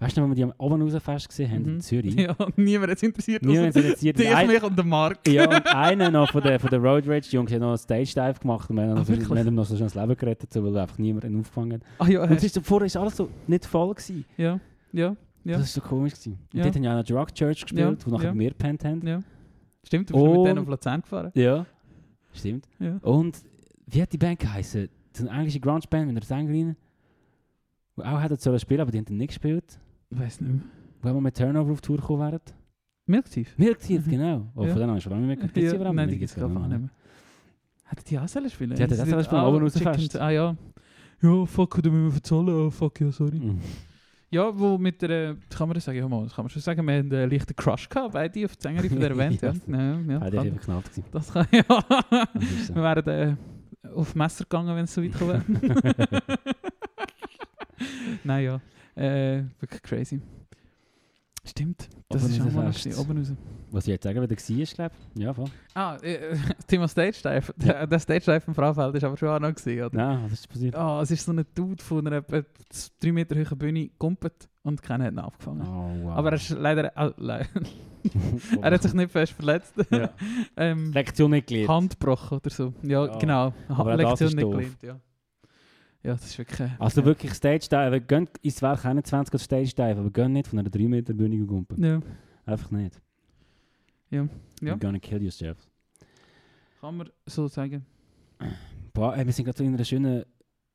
[0.01, 1.81] Weißt du noch, wenn wir die am Oberhausenfest gesehen haben in Mhm.
[1.81, 2.15] Zürich?
[2.19, 3.43] Ja, niemand hat es interessiert.
[3.45, 4.19] Niemand außer interessiert.
[4.19, 5.29] Die ist mich und der Mark.
[5.29, 8.13] ja, und einer noch von der, von der Road Rage Jungs hat noch einen Stage
[8.15, 10.53] Dive gemacht und wir haben, Ah, wir haben ihm noch so schnell das Leben gerettet,
[10.53, 11.83] so, weil einfach niemand ihn aufgefangen hat.
[11.99, 13.95] Ah ja, Und ist, vorher war alles so nicht voll.
[13.95, 14.25] Gewesen.
[14.39, 14.59] ja,
[14.93, 16.15] ja, ja, Das war so komisch.
[16.15, 16.39] Gewesen.
[16.53, 16.65] Und Ja.
[16.65, 18.39] dort haben ja auch noch Drug Church gespielt, Ja, wo nachher ja.
[18.39, 19.07] wir gepennt haben.
[19.07, 19.23] ja.
[19.85, 21.31] Stimmt, du bist noch mit Und- denen auf Luzern gefahren.
[21.35, 21.67] Ja.
[22.33, 22.67] Stimmt.
[22.79, 22.97] Ja.
[23.03, 23.39] Und
[23.87, 24.89] wie hat die Band geheißen?
[25.15, 26.77] So eine englische Grunge-Band mit einer Sängerin,
[27.97, 29.79] die auch sollen spielen, aber die haben dann nicht gespielt.
[30.11, 30.63] Ich weiß nicht mehr.
[31.03, 32.41] Wo wir mit Turnover auf Tour gekommen wären.
[33.07, 33.59] Milk Teeth?
[33.59, 34.11] Milk Teeth, Mhm.
[34.11, 34.53] genau.
[34.55, 34.69] Oh, Ja.
[34.71, 35.75] von denen habe ich schon lange nicht mehr gehört.
[35.75, 36.91] Überhaupt nein, die gibt es gar nicht mehr.
[37.85, 38.75] Hätten die auch sollen spielen?
[38.77, 40.21] Die hätten sie sollen spielen, ah, aber nur so Chicken- fest.
[40.21, 40.57] Ah ja.
[41.23, 42.49] Ja, fuck, du müssen wir verzahlen.
[42.49, 43.39] Ah, fuck, ja, sorry.
[43.41, 43.59] Mhm.
[44.33, 46.87] Ja, wo mit der, kann man das sagen, ja mal, das kann man schon sagen,
[46.87, 49.53] wir haben einen leichten Crush gehabt, beide auf die Sängerin von dieser Band, ja.
[49.53, 49.77] Ja.
[49.77, 51.05] ja, ja haben geknallt gewesen.
[51.11, 51.63] das kann, ja.
[51.65, 52.75] Das so.
[52.77, 53.37] wir wären äh,
[53.93, 55.45] auf Messer gegangen, wenn es so weit kommt.
[58.25, 58.61] Nein, ja,
[59.01, 60.21] äh, wirklich crazy.
[61.43, 63.33] Stimmt, das Oben ist auch mal lustig, oben raus.
[63.71, 65.23] Was ich jetzt sagen würde, war, glaube ich.
[65.23, 65.47] Ja, voll.
[65.75, 66.37] Ah, äh,
[66.67, 67.55] Thema Stage Dive.
[67.57, 69.97] Der, der Stage Dive im Frauenfeld ist aber schon auch noch gesehen, oder?
[69.97, 70.75] Nein, was ist passiert?
[70.77, 72.43] Ah, es ist so ein Dude von einer etwa
[73.01, 75.63] drei Meter hohen Bühne gumpet und keiner hat ihn aufgefangen.
[75.63, 76.17] Oh, wow.
[76.17, 77.47] Aber er ist leider, äh, le
[78.63, 79.75] er hat sich nicht fest verletzt.
[79.91, 80.11] Ja.
[80.57, 81.69] ähm, Lektion nicht gelernt.
[81.69, 82.75] Hand gebrochen oder so.
[82.83, 83.19] Ja, Ja.
[83.19, 83.55] genau.
[83.69, 85.01] Aber Lektion ist nicht gelernt, ja.
[86.03, 86.71] Ja, das ist wirklich...
[86.79, 87.07] Also ja.
[87.07, 90.71] wirklich Stage Dive, gönnt ins Werk 21 als Stage Dive, aber gönnt nicht von einer
[90.71, 91.83] 3 Meter Bühne gumpen.
[91.83, 92.01] Ja,
[92.47, 93.01] Einfach nicht.
[94.11, 94.27] Ja.
[94.61, 94.75] Ja.
[94.75, 95.59] You're gonna kill yourself.
[96.81, 97.85] kann man so sagen.
[98.93, 100.25] Boah, ey, wir sind gerade so in einer schönen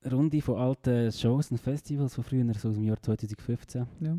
[0.09, 3.87] Runde von alten Shows und Festivals von früher, so aus dem Jahr 2015.
[3.99, 4.17] Ja.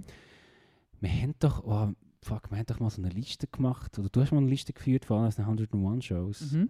[1.01, 1.93] Wir haben doch, oh,
[2.23, 4.73] fuck, wir haben doch mal so eine Liste gemacht, oder du hast mal eine Liste
[4.73, 6.53] geführt von allen 101 Shows.
[6.53, 6.69] Mhm.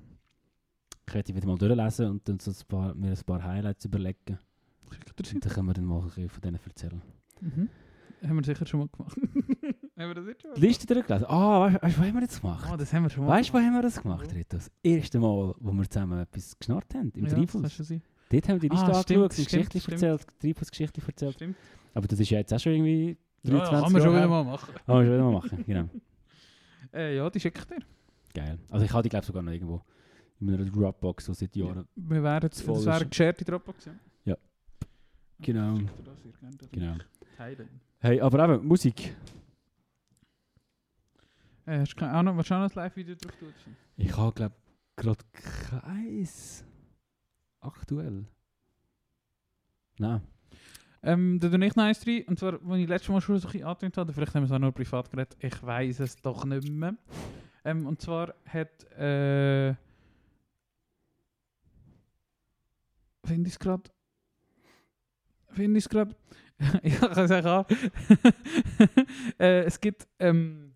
[1.09, 4.38] Ich werde wieder mal durchlesen und dann so ein paar, mir ein paar Highlights überlegen.
[4.90, 7.02] Schickt er Und dann können wir dann mal ein bisschen von denen erzählen.
[7.40, 7.68] Mhm.
[8.26, 9.16] Haben wir sicher schon mal gemacht.
[9.98, 11.26] haben wir das jetzt schon mal Die Liste durchgelesen?
[11.28, 12.68] Ah, weißt du, wo haben wir das gemacht?
[12.72, 14.57] Oh, das haben wir schon mal Weißt du, wo haben wir das gemacht, Rita?
[14.57, 17.72] Das erste Mal, wo wir zusammen etwas geschnarrt haben, im ja, das kann Treibhaus.
[17.72, 18.02] schon sein.
[18.30, 20.02] Dort haben wir die Liste Ah, stimmt, angeschaut stimmt, Geschichte stimmt.
[20.02, 21.34] erzählt, Treibhausgeschichte erzählt.
[21.34, 21.57] Stimmt.
[21.94, 24.28] Aber das ist ja jetzt auch schon irgendwie Ja, ja, 23 kann man schon wieder
[24.28, 24.74] mal machen.
[24.74, 25.88] Kann man schon wieder mal machen, genau.
[26.94, 27.78] Äh, ja, die schicke ich dir.
[28.32, 28.59] Geil.
[28.70, 29.82] Also ich habe die glaube ich sogar noch irgendwo
[30.41, 31.87] in einer Dropbox, so seit Jahren.
[31.95, 33.95] Wir wären jetzt, Voll das wäre eine gescherte Dropbox, ja.
[34.24, 34.37] Ja.
[35.41, 35.78] Genau.
[35.78, 35.87] Ich
[36.59, 36.97] das Genau.
[37.37, 37.68] Teilen.
[37.99, 39.14] Hey, aber eben, Musik.
[41.66, 43.55] Äh, hast du keine Ahnung, was schon ein Live-Video drauf tut?
[43.97, 44.55] Ich habe glaube
[44.97, 46.64] gerade keins
[47.61, 48.26] aktuell.
[49.99, 50.20] Nein.
[51.03, 53.49] Ähm, da tue ich noch eins rein, und zwar, als ich letztes Mal schon so
[53.49, 56.16] ein bisschen angetönt habe, vielleicht haben wir es auch nur privat geredet, ich weiß es
[56.16, 56.97] doch nicht mehr.
[57.64, 59.74] Ähm, und zwar hat, äh,
[63.26, 63.90] finde ich es gerade,
[65.52, 66.14] finde ich es gerade,
[66.82, 67.66] ich kann es auch.
[69.38, 70.75] Äh, es gibt, ähm,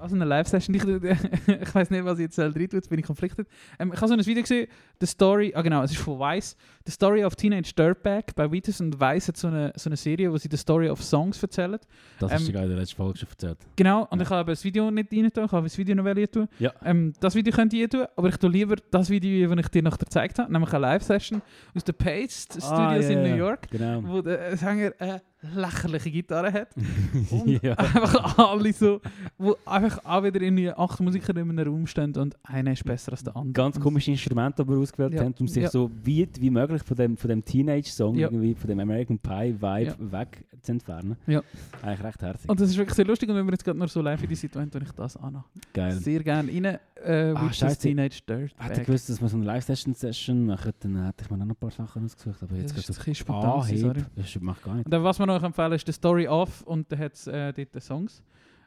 [0.00, 0.82] also eine Live-Session, ich,
[1.62, 3.48] ich weiß nicht, was ich jetzt rein tue, jetzt bin ich konfliktet.
[3.78, 4.68] Ähm, ich habe so ein Video gesehen,
[5.00, 8.80] The Story, ah genau, es ist von Vice, The Story of Teenage Dirtbag bei Vitus
[8.80, 11.78] und Vice hat so eine, so eine Serie, wo sie die Story of Songs erzählen.
[12.18, 13.58] Das Ähm, gerade in der letzten Folge schon erzählt.
[13.76, 14.24] Genau, und Ja.
[14.24, 16.48] ich habe das Video nicht rein tun, ich habe das Video noch rein tun.
[16.58, 16.72] Ja.
[16.84, 19.82] Ähm, das Video könnt ihr tun, aber ich tue lieber das Video, das ich dir
[19.82, 21.42] noch gezeigt habe, nämlich eine Live-Session
[21.74, 23.22] aus den Paste Studios Ah, ja, in.
[23.22, 24.02] New York, Genau.
[24.04, 26.68] wo der Sänger eine lächerliche Gitarre hat.
[27.30, 27.74] Und ja.
[27.74, 29.00] einfach alle so,
[29.38, 33.12] wo einfach auch wieder irgendwie acht Musiker in einem Raum stehen und einer ist besser
[33.12, 33.52] als der andere.
[33.52, 35.22] Ganz komische Instrumente aber ausgewählt Ja.
[35.24, 35.70] haben, um sich Ja.
[35.70, 38.28] so weit wie möglich von dem, von dem Teenage-Song, Ja.
[38.28, 41.16] irgendwie von dem American Pie-Vibe weg zu entfernen.
[41.26, 41.42] Ja.
[41.82, 42.50] Eigentlich recht herzig.
[42.50, 44.28] Und das ist wirklich sehr lustig und wenn wir jetzt gerade noch so live in
[44.28, 45.44] die Situation tue ich das an.
[45.72, 45.92] Geil.
[45.92, 46.78] Sehr gerne rein.
[47.04, 47.78] Äh, Ah, scheisse.
[47.80, 48.52] Teenage Dirt.
[48.58, 51.54] Hätte ich gewusst, dass wir so eine Live-Session-Session machen, dann hätte ich mir noch ein
[51.56, 52.42] paar Sachen ausgesucht.
[52.42, 54.06] Aber jetzt geht bisschen spontan, Anhieb.
[54.16, 54.86] Das macht gar nicht.
[54.86, 57.52] Und dann, was wir noch empfehlen, ist die Story Off und da hat es äh,
[57.52, 58.22] dort die Songs.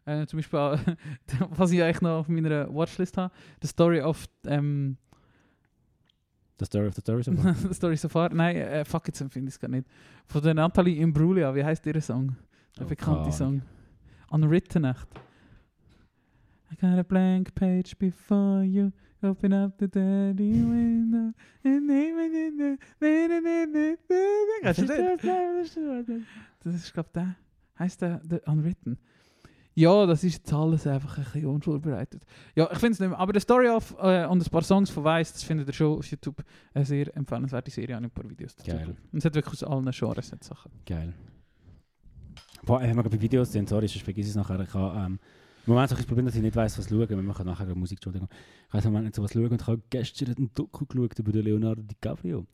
[0.06, 0.80] Äh, zum Beispiel, auch,
[1.52, 4.98] was ich eigentlich noch auf meiner Watchlist habe, die Story of ähm,
[6.60, 7.54] The Story of the Story so far.
[7.56, 8.34] The Story so far.
[8.34, 9.88] Nein, äh, fuck, jetzt finde ich es gar nicht.
[10.26, 12.36] Von der Natalie Imbruglia, wie heißt ihr Song?
[12.78, 13.62] Der Oh, bekannte Song.
[14.30, 15.08] Unwritten echt.
[16.72, 18.92] I got a blank page before you.
[19.22, 21.34] Open up the dirty window.
[21.64, 22.78] the-
[24.64, 26.22] Hast du das?
[26.62, 27.36] Das ist, glaube ich, der.
[27.78, 28.98] Heißt der, der Unwritten?
[29.76, 32.26] Ja, das ist jetzt alles einfach ein bisschen unvorbereitet.
[32.54, 33.18] Ja, ich finde es nicht mehr.
[33.18, 35.98] Aber die Story of äh, und ein paar Songs von Weiss, das findet ihr schon
[36.00, 36.44] auf YouTube.
[36.74, 38.72] Eine sehr empfehlenswerte Serie, auch ein paar Videos dazu.
[38.72, 38.98] Geil.
[39.12, 40.72] Und es hat wirklich aus allen Genres Sachen.
[40.86, 41.14] Geil.
[42.64, 44.60] Boah, wenn wir gerade bei Videos sind, sorry, sonst vergesse ich es nachher.
[44.60, 45.20] Ich habe ähm,
[45.66, 47.08] im Moment habe ich das Problem, dass ich nicht weiß, was schauen.
[47.08, 48.28] Wir machen nachher Musik, Entschuldigung.
[48.68, 51.20] Ich weiß im Moment nicht so was schauen und ich habe gestern einen Doku geschaut
[51.20, 52.46] über den Leonardo DiCaprio.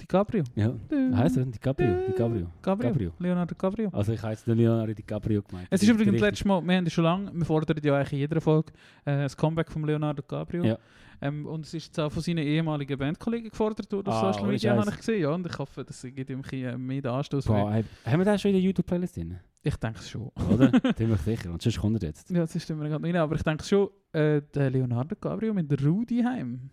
[0.00, 0.44] DiCaprio.
[0.54, 0.74] Ja,
[1.16, 1.44] heißt er?
[1.46, 1.94] DiCaprio?
[2.08, 2.46] DiCaprio.
[2.62, 2.92] Gabriel.
[2.92, 3.12] Gabriel.
[3.18, 3.90] Leonardo DiCaprio.
[3.92, 5.68] Also ich den Leonardo DiCaprio gemeint.
[5.70, 8.12] Es ist übrigens das letzte Mal, wir haben das schon lange, wir fordern ja eigentlich
[8.12, 8.72] in jeder Folge
[9.04, 10.64] äh, das Comeback von Leonardo DiCaprio.
[10.64, 10.78] Ja.
[11.20, 14.48] Ähm, und es ist jetzt auch von seinen ehemaligen Bandkollegen gefordert worden auf Ah, Social
[14.48, 15.22] Media, habe ich gesehen.
[15.22, 17.44] Ja, und ich hoffe, das gibt ihm ein bisschen mehr den Anstoß.
[17.46, 19.36] Boah, haben wir den schon in der YouTube-Playlist drin?
[19.62, 20.30] Ich denke es schon.
[20.48, 20.70] Oder?
[20.94, 21.50] Ziemlich sicher.
[21.50, 22.30] Und sonst kommt er jetzt.
[22.30, 25.68] Ja, das ist immer gerade rein, aber ich denke schon, äh, der Leonardo DiCaprio mit
[25.70, 26.70] der Rudi heim.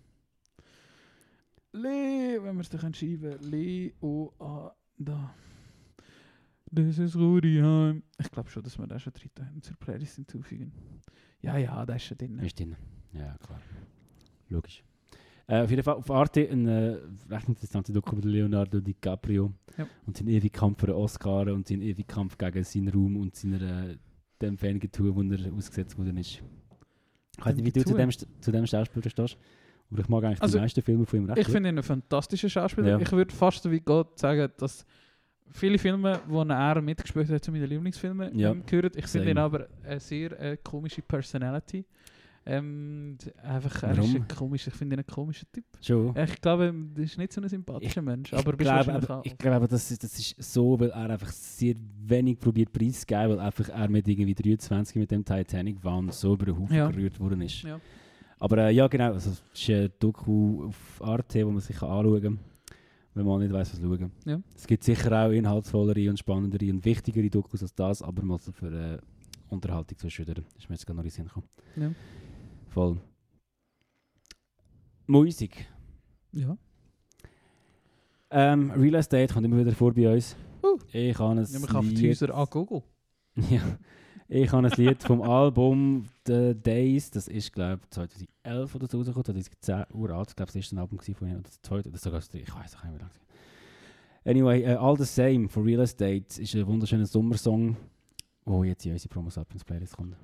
[1.75, 5.33] Le, wenn wir es dann schreiben Leo, ah, da.
[6.71, 8.03] Das ist Rudi heim.
[8.19, 10.71] Ich glaube schon, dass wir da schon drin haben, zur Playlist hinzufügen.
[11.41, 12.39] Ja, ja, da ist schon drin.
[12.39, 12.75] Ist drin.
[13.13, 13.61] Ja, klar.
[14.49, 14.83] Logisch.
[15.47, 16.97] Äh, auf jeden Fall auf Arte ein äh,
[17.29, 19.87] recht interessanter Doku über Leonardo DiCaprio Ja.
[20.07, 23.35] und seinen ewigen Kampf für den Oscar und seinen ewigen Kampf gegen seinen Ruhm und
[23.35, 23.97] seiner, äh,
[24.41, 26.41] dem wenigen Tun, wo er ausgesetzt worden ist.
[27.37, 29.37] Ich weiß nicht, wie du zu dem, zu dem Schauspieler stehst,
[29.91, 31.83] aber ich mag eigentlich Also, die meisten Filme von ihm recht Ich finde ihn einen
[31.83, 32.87] fantastischen Schauspieler.
[32.89, 32.99] Ja.
[32.99, 34.85] Ich würde fast so wie Gott sagen, dass
[35.51, 38.53] viele Filme, wo er mitgespielt hat, zu meinen Lieblingsfilmen Ja.
[38.53, 38.91] gehören.
[38.95, 41.85] Ich finde ihn aber eine sehr äh, komische Personality.
[42.47, 44.15] Ähm, einfach, er ist Warum?
[44.17, 45.63] ein komisch, ich finde ihn einen komischen Typ.
[45.81, 46.15] Schon.
[46.15, 49.67] Ich glaube, er ist nicht so ein sympathischer Mensch, aber ich glaube, aber, ich glaube,
[49.67, 51.73] das, ist- das ist so, weil er einfach sehr
[52.03, 56.59] wenig probiert preiszugeben, weil einfach er mit irgendwie 23 mit dem Titanic-Wahn so über den
[56.59, 56.87] Haufen Ja.
[56.91, 57.63] gerührt worden ist.
[57.63, 57.79] Ja.
[58.39, 62.21] Aber äh, ja, genau, also, es ist ein Doku auf Arte, wo man sich anschauen
[62.21, 62.39] kann,
[63.13, 64.11] wenn man nicht weiß, was schauen.
[64.25, 64.41] Ja.
[64.55, 68.51] Es gibt sicher auch inhaltsvollere und spannendere und wichtigere Dokus als das, aber mal so
[68.51, 68.97] für äh,
[69.49, 70.43] Unterhaltung zu schüttern.
[70.57, 71.47] ist mir jetzt gerade noch in den Sinn gekommen.
[71.77, 71.91] Ja.
[72.69, 72.97] Voll.
[75.07, 75.67] Musik.
[76.33, 76.57] ja.
[78.31, 80.35] Ähm, Real Estate kommt immer wieder vor bei uns.
[80.63, 80.77] Uh.
[80.91, 82.81] Ich habe ein Ja, man Lied- Häuser an Google.
[83.49, 83.61] Ja.
[84.27, 88.97] Ich habe ein Lied vom Album The Days, das ist glaube ich 2011 oder so
[88.97, 92.19] rausgekommen, 2010 uralt, ich glaube das erste Album von ihnen, oder das zweite, oder sogar
[92.19, 93.11] das dritte, ich weiß auch nicht wie lange.
[94.25, 97.77] Anyway, äh, All the Same von Real Estate ist ein wunderschöner Sommersong,
[98.45, 100.15] wo jetzt in unsere Promos Up ins Playlist kommt.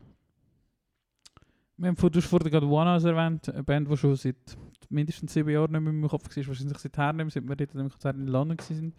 [1.77, 4.57] Du hast vorhin gerade One erwähnt, eine Band, die schon seit
[4.89, 7.55] mindestens sieben Jahren nicht mehr in meinem Kopf war, wahrscheinlich seither nicht mehr, seit wir
[7.55, 8.93] dort im Konzert in London waren.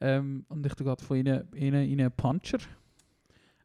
[0.00, 2.58] Ähm, und ich tue gerade von ihnen, ihnen, ihnen Puncher.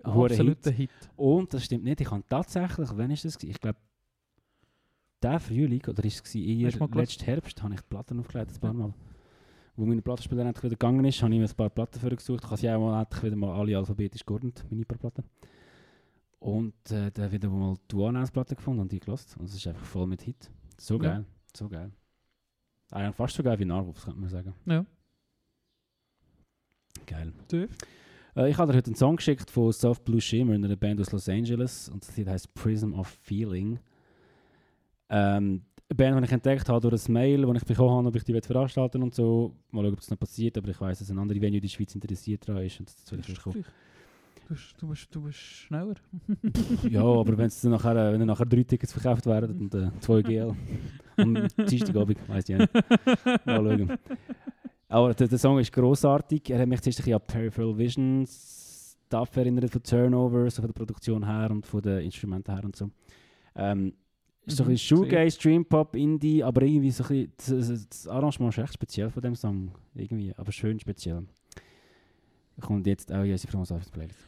[0.03, 0.89] Absoluter Hit.
[1.15, 3.37] Und das stimmt nicht, ich habe tatsächlich, wann ist das?
[3.37, 3.51] gewesen?
[3.51, 3.79] Ich glaube,
[5.21, 8.73] der Frühling, oder ist es eher letzten Herbst, habe ich die Platten aufgelegt, ein paar
[8.73, 8.93] Mal.
[9.75, 12.43] Wo meine Plattenspieler endlich wieder gegangen ist, habe ich mir ein paar Platten für gesucht.
[12.43, 15.23] Ich habe sie auch mal endlich wieder mal alle alphabetisch geordnet, meine paar Platten.
[16.39, 19.35] Und äh, dann wieder mal die One-House-Platte gefunden und die gelost.
[19.37, 20.51] Und es ist einfach voll mit Hit.
[20.77, 21.13] So Ja.
[21.13, 21.25] geil,
[21.55, 21.91] so geil.
[22.91, 24.53] Eigentlich fast so geil wie Narwolf, könnte man sagen.
[24.65, 24.85] Ja.
[27.07, 27.33] Geil.
[27.47, 27.67] Du?
[28.35, 31.11] Äh, ich habe dir heute einen Song geschickt von Soft Blue Shimmer, einer Band aus
[31.11, 31.89] Los Angeles.
[31.89, 33.79] Und das Lied heißt Prism of Feeling.
[35.09, 38.15] Ähm, eine Band, die ich entdeckt habe durch ein Mail, das ich bekommen habe, ob
[38.15, 39.55] ich die veranstalten und so.
[39.71, 40.57] Mal schauen, ob das noch passiert.
[40.57, 42.79] Aber ich weiß, dass eine andere Venue in der Schweiz interessiert daran ist.
[42.79, 43.63] Und das will ich
[44.45, 45.95] Du, bist, du, bist, du bist schneller.
[46.89, 49.73] Ja, aber wenn es dann nachher, äh, wenn dann nachher drei Tickets verkauft werden und
[49.73, 50.53] äh, zwei GL
[51.15, 52.73] am Dienstagabend, weiss ich nicht.
[53.45, 53.97] Mal schauen.
[54.93, 56.51] Aber der, der Song ist grossartig.
[56.51, 60.67] Er hat mich zuerst ein bisschen an Peripheral Vision Stuff erinnert, von Turnover, so von
[60.67, 62.91] der Produktion her und von den Instrumenten her und so.
[63.55, 63.93] Ähm,
[64.45, 67.87] ist so ein Mhm, bisschen Shoegaze, Dream Pop, Indie, aber irgendwie so ein bisschen, das,
[67.89, 69.71] das, Arrangement ist recht speziell von dem Song.
[69.95, 71.25] Irgendwie, aber schön speziell.
[72.61, 74.19] Kommt jetzt auch in unsere Franzose Playlist.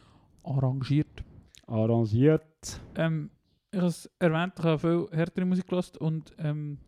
[0.42, 1.22] Arrangiert.
[1.68, 2.80] Arrangiert.
[2.96, 3.30] Ähm,
[3.70, 6.78] ich habe es erwähnt, ich habe viel härtere Musik gehört und ähm,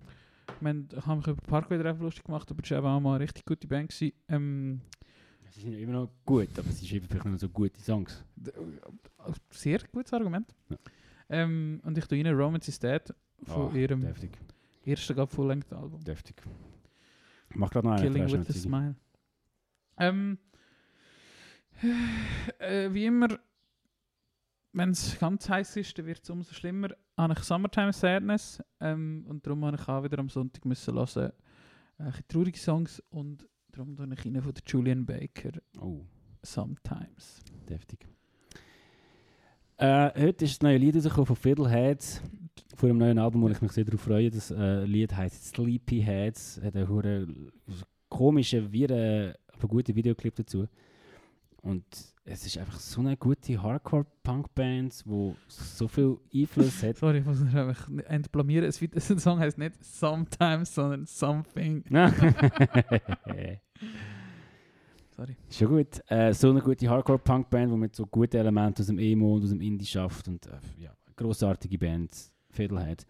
[0.58, 3.00] ich, mein, ich habe mich über Parkway Drive lustig gemacht, aber es war eben auch
[3.00, 3.90] mal eine richtig gute Band.
[3.90, 4.12] Gewesen.
[4.28, 4.80] Ähm,
[5.50, 8.22] Sie sind ja immer noch gut, aber sie schreiben vielleicht nicht mehr so gute Songs.
[9.50, 10.54] sehr gutes Argument.
[10.68, 10.76] Ja.
[11.30, 13.02] Ähm, und ich tue Ihnen Romance is Dead
[13.44, 14.38] von Ah, ihrem Deftig,
[14.84, 16.04] ersten gerade Full-Length-Album.
[16.04, 16.36] deftig.
[17.50, 18.12] Ich mach gerade noch einen.
[18.12, 18.52] Killing with a.
[18.52, 18.94] Smile.
[19.96, 20.38] Ähm,
[22.58, 23.28] äh, wie immer,
[24.72, 26.88] wenn es ganz heiß ist, dann wird es umso schlimmer.
[27.16, 31.32] Habe ich Summertime Sadness ähm, und darum habe ich auch wieder am Sonntag müssen hören,
[31.98, 36.04] äh, traurige Songs und darum tue ich rein von der Julian Baker Oh,
[36.42, 37.42] Sometimes.
[37.68, 38.06] deftig.
[39.78, 42.20] Äh, heute ist das neue Lied rausgekommen von Fiddleheads.
[42.74, 44.30] Von einem neuen Album, wo ich mich sehr darauf freue.
[44.30, 46.60] Das äh, Lied heißt Sleepyheads.
[46.62, 47.52] Hat einen
[48.08, 50.66] komischen, wie äh, aber guten Videoclip dazu.
[51.60, 51.84] Und
[52.24, 56.96] es ist einfach so eine gute Hardcore-Punk-Band, die so viel Einfluss hat.
[56.98, 58.66] Sorry, ich muss mich einfach entblamieren.
[58.68, 61.84] Es wird- Der Song heißt nicht Sometimes, sondern Something.
[65.10, 65.36] Sorry.
[65.50, 66.00] Schon gut.
[66.06, 69.50] Äh, so eine gute Hardcore-Punk-Band, die mit so guten Elementen aus dem Emo und aus
[69.50, 70.28] dem Indie schafft.
[70.28, 72.12] Und äh, ja, grossartige Band,
[72.50, 73.04] Fiddlehead.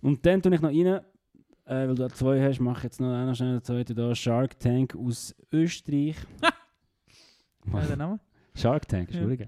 [0.00, 3.12] Und dann tue ich noch rein, äh, weil du zwei hast, mache ich jetzt noch
[3.12, 4.14] einen schnell zweiten da.
[4.14, 6.16] Shark Tank aus Österreich.
[7.72, 8.20] Ja, der Name?
[8.54, 9.46] Shark Tank, ist Ja.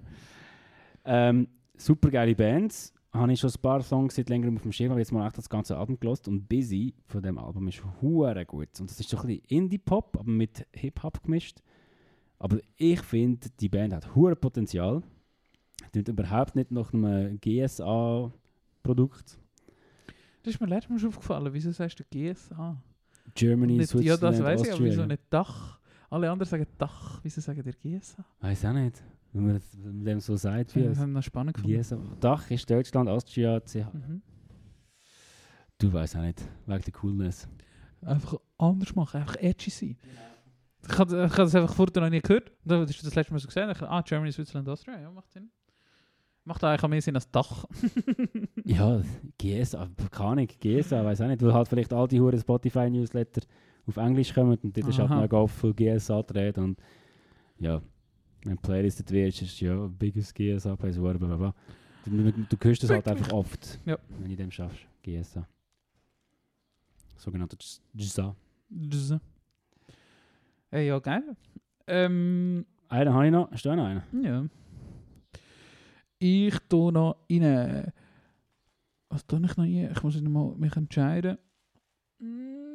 [1.05, 2.93] Ähm, super geile Bands.
[3.13, 5.39] Habe ich schon ein paar Songs seit längerem auf dem Schirm, habe jetzt mal echt
[5.39, 8.81] das ganze Album gelost und Busy von dem Album ist hure gut.
[8.81, 11.61] Und das ist so ein bisschen Indie-Pop, aber mit Hip-Hop gemischt.
[12.41, 15.03] Aber ich finde, die Band hat hure Potenzial.
[15.93, 19.39] Klingt überhaupt nicht nach einem GSA-Produkt.
[20.43, 21.55] Das ist mir letztes Mal schon aufgefallen.
[21.55, 22.83] Wieso sagst du GSA?
[23.35, 25.79] Germany, Nicht, ja, Switzerland, das weiß ich, aber wieso nicht Dach?
[26.11, 27.21] Alle anderen sagen Dach.
[27.23, 28.25] Wieso sagen der GSA?
[28.41, 29.03] Weiß auch nicht,
[29.33, 30.75] wenn man das- wenn man dem so sagt.
[30.77, 31.77] Wie Das haben wir noch spannend gefunden.
[31.77, 31.99] GSA.
[32.21, 33.93] Dach ist Deutschland, Austria, CH.
[33.93, 34.23] Mhm.
[35.79, 37.49] Du weißt auch nicht, wegen der Coolness.
[38.03, 39.97] Einfach anders machen, einfach edgy sein.
[40.87, 42.53] Ich habe ich hab das einfach vorher noch nie gehört.
[42.65, 43.71] Da hast du das letzte Mal so gesehen.
[43.71, 45.01] Ich, ah, Germany, Switzerland, Austria.
[45.01, 45.51] Ja, macht Sinn.
[46.45, 47.65] Macht eigentlich auch mehr Sinn als Dach.
[48.65, 49.01] Ja,
[49.39, 53.41] GSA, keine Ahnung, GSA, weiß auch nicht, weil halt vielleicht all die Huren Spotify-Newsletter
[53.87, 55.21] auf Englisch kommen und dort ist halt Aha.
[55.21, 56.79] mega oft von GSA dreht und
[57.59, 57.81] ja,
[58.45, 61.55] wenn Playlisted wird, ist ja, biggest GSA, Plays, bla bla bla.
[62.05, 63.99] Du, du, hörst das halt einfach oft, Ja.
[64.19, 65.47] wenn du dem schaffst, GSA.
[67.17, 67.57] Sogenannte
[67.95, 68.35] GSA.
[68.69, 69.15] Das-
[70.71, 71.37] Hey, ja, geil.
[71.87, 74.03] Ähm, Einen habe ich noch, hast du noch einen?
[74.23, 74.45] ja.
[76.19, 77.93] Ich tue noch rein.
[79.11, 79.91] Was tue ich noch rein?
[79.93, 81.39] Ich muss noch mal mich entscheiden.
[82.19, 82.74] Mm.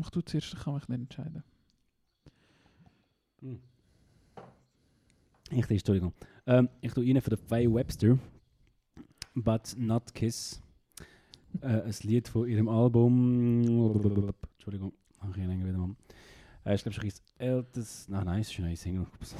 [0.00, 1.42] Ich tue zuerst, ich kann mich nicht entscheiden.
[5.50, 6.12] Ich, Entschuldigung.
[6.46, 8.18] Ähm, ich tue rein für den Faye Webster,
[9.34, 10.62] But Not Kiss.
[11.60, 13.62] Äh, ein Lied von ihrem Album.
[14.52, 15.96] Entschuldigung, ach, ich länger wieder mal.
[16.64, 18.08] Äh, ich glaube, schon ein ältes.
[18.08, 19.02] Nein, nein, es ist eine neue Single.
[19.02, 19.34] Ups.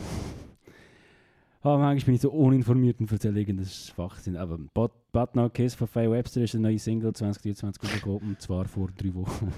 [1.62, 4.36] Ah, manchmal bin ich so uninformiert und erzähle irgendeinen Schwachsinn.
[4.36, 8.30] Aber But, But Not Kiss von Faye Webster ist eine neue Single 2023 rausgekommen.
[8.30, 9.52] Und zwar vor drei Wochen.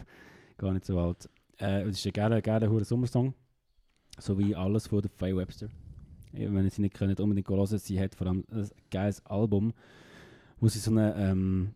[0.59, 1.29] Gar nicht so alt.
[1.59, 3.35] Äh, es ist ein geiler, geiler hoher Sommersong.
[4.19, 5.69] So wie alles von der Faye Webster.
[6.33, 7.67] Ja, Wenn ihr sie nicht könnt, unbedingt hören.
[7.79, 9.73] Sie hat vor allem ein geiles Album,
[10.61, 11.75] wo sie so eine ähm,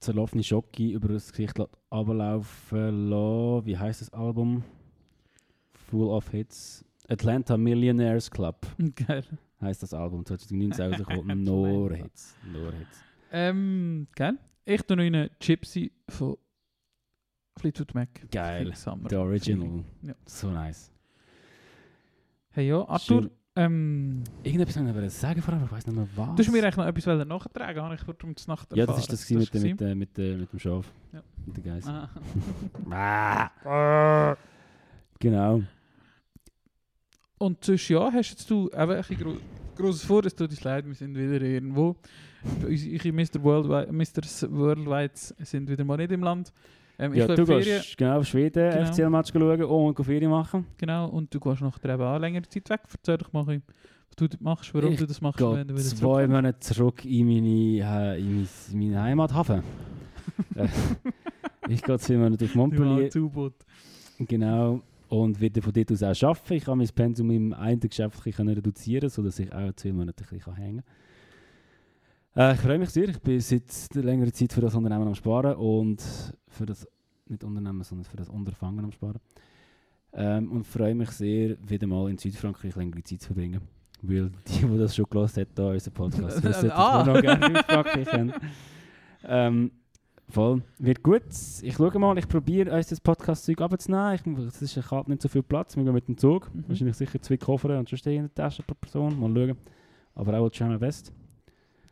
[0.00, 3.66] zerlaufene Schocke über das Gesicht lässt runterlaufen lassen.
[3.66, 4.62] Wie heißt das Album?
[5.90, 6.84] Full of Hits.
[7.08, 8.66] Atlanta Millionaires Club
[9.06, 9.24] Geil.
[9.60, 10.24] heißt das Album.
[10.26, 11.42] 2019 rausgekommen.
[11.42, 12.34] Nur Hits.
[12.50, 13.04] Nur Hits.
[13.32, 14.34] Ähm, geil.
[14.64, 16.36] Ich tue noch rein Gypsy von
[17.56, 18.08] Fleetwood Mac.
[18.30, 18.72] Geil.
[19.10, 19.84] Der Original.
[20.02, 20.14] Ja.
[20.26, 20.90] So nice.
[22.50, 26.08] Hey ja, Arthur, ähm, Irgendetwas wollte ich noch sagen vorher, aber ich weiß nicht mehr
[26.16, 26.34] was.
[26.36, 28.98] du hast mir eigentlich noch etwas nachtragen, habe ich vor der Nacht ja, das erfahren.
[29.00, 30.92] ist das, gewesen mit, das der- mit, der- mit, der- mit dem Schaf.
[31.12, 31.22] Ja.
[31.46, 31.86] Mit der Geiss.
[31.86, 32.10] Ah.
[33.64, 34.36] Ah.
[35.20, 35.62] Genau.
[37.38, 39.36] Und sonst, ja, hast jetzt du eben ein gro
[39.76, 41.96] grosses vor, es tut uns leid, wir sind wieder irgendwo.
[42.66, 43.42] Unsere Mr.
[43.42, 44.50] Worldwide, Mr.
[44.52, 46.52] Worldwide sind wieder mal nicht im Land.
[46.98, 48.84] Ähm, Ja, gehe du Ferien, gehst genau auf Schweden Genau.
[48.92, 50.66] FCL-Match schauen und go Ferien machen.
[50.78, 52.80] genau, und du gehst eben auch längere Zeit weg.
[52.92, 53.56] Erzähl doch mal, was
[54.16, 56.26] du dort machst, warum Ich du das machst, wenn du wieder zwei.
[56.28, 59.62] Monate zurück in meine, äh, in mein, in meine Heimathafen.
[60.56, 60.68] Äh,
[61.68, 63.10] ich gehe zwei Monate auf Montpellier.
[64.18, 64.80] Genau.
[65.08, 66.54] Und werde von dort aus auch arbeiten.
[66.54, 70.56] Ich kann mein Pensum im einen Geschäft reduzieren, sodass ich auch zwei Monate ein bisschen
[70.56, 70.84] hängen kann.
[72.36, 73.08] Äh, ich freue mich sehr.
[73.08, 76.02] Ich bin seit längerer Zeit für das Unternehmen am Sparen und
[76.48, 76.86] für das,
[77.26, 79.18] nicht Unternehmen, sondern für das Unterfangen am Sparen.
[80.12, 83.60] Ähm, und freue mich sehr, wieder mal in Südfrankreich längere Zeit zu verbringen.
[84.02, 87.04] Weil die, die das schon gelesen haben, da unseren Podcast, wissen, dass Ah.
[87.06, 88.32] wir noch gerne Südfrankreich haben.
[89.24, 89.70] Ähm,
[90.30, 90.62] Voll.
[90.78, 91.22] Wird gut.
[91.62, 94.14] Ich schaue mal, ich probiere uns das Podcast-Zeug abzunehmen.
[94.14, 95.76] Ich, es ist ich habe nicht so viel Platz.
[95.76, 96.52] Wir gehen mit dem Zug.
[96.54, 96.64] Mhm.
[96.66, 99.20] Wahrscheinlich sicher zwei Koffer und schon stehen in der Tasche pro Person.
[99.20, 99.58] Mal schauen.
[100.14, 101.12] Aber auch schon best.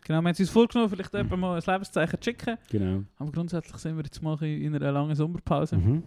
[0.05, 2.57] Genau, wir haben uns vorgenommen, vielleicht jemand mal ein Lebenszeichen zu schicken.
[2.71, 3.05] Genau.
[3.19, 5.77] Aber grundsätzlich sind wir jetzt mal in in einer langen Sommerpause.
[5.77, 6.03] Mhm.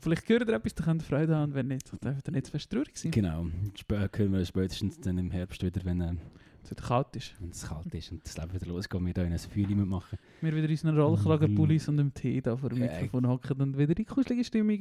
[0.00, 1.52] Vielleicht hört ihr etwas, dann könnt ihr Freude haben.
[1.54, 3.10] Wenn nicht, dann dürft ihr nicht zu fest traurig sein.
[3.10, 3.46] Genau.
[3.74, 6.14] Spä können wir spätestens dann im Herbst wieder, wenn äh,
[6.62, 7.34] Es wieder kalt ist.
[7.40, 10.18] wenn es kalt ist und das Leben wieder losgeht, wir da in ein Feuer machen.
[10.40, 12.92] Wir wieder in unseren Rollkragenpullis und im Tee da vor dem Ja.
[12.92, 14.78] Mikrofon hocken und wieder in kuschelige Stimmung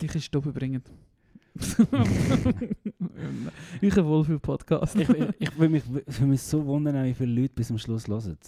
[0.00, 0.82] die Stube bringen.
[3.80, 4.96] ich habe wohl viel Podcast.
[4.96, 8.38] ich ich, will mich, will mich so wundern, wie viele Leute bis zum Schluss hören.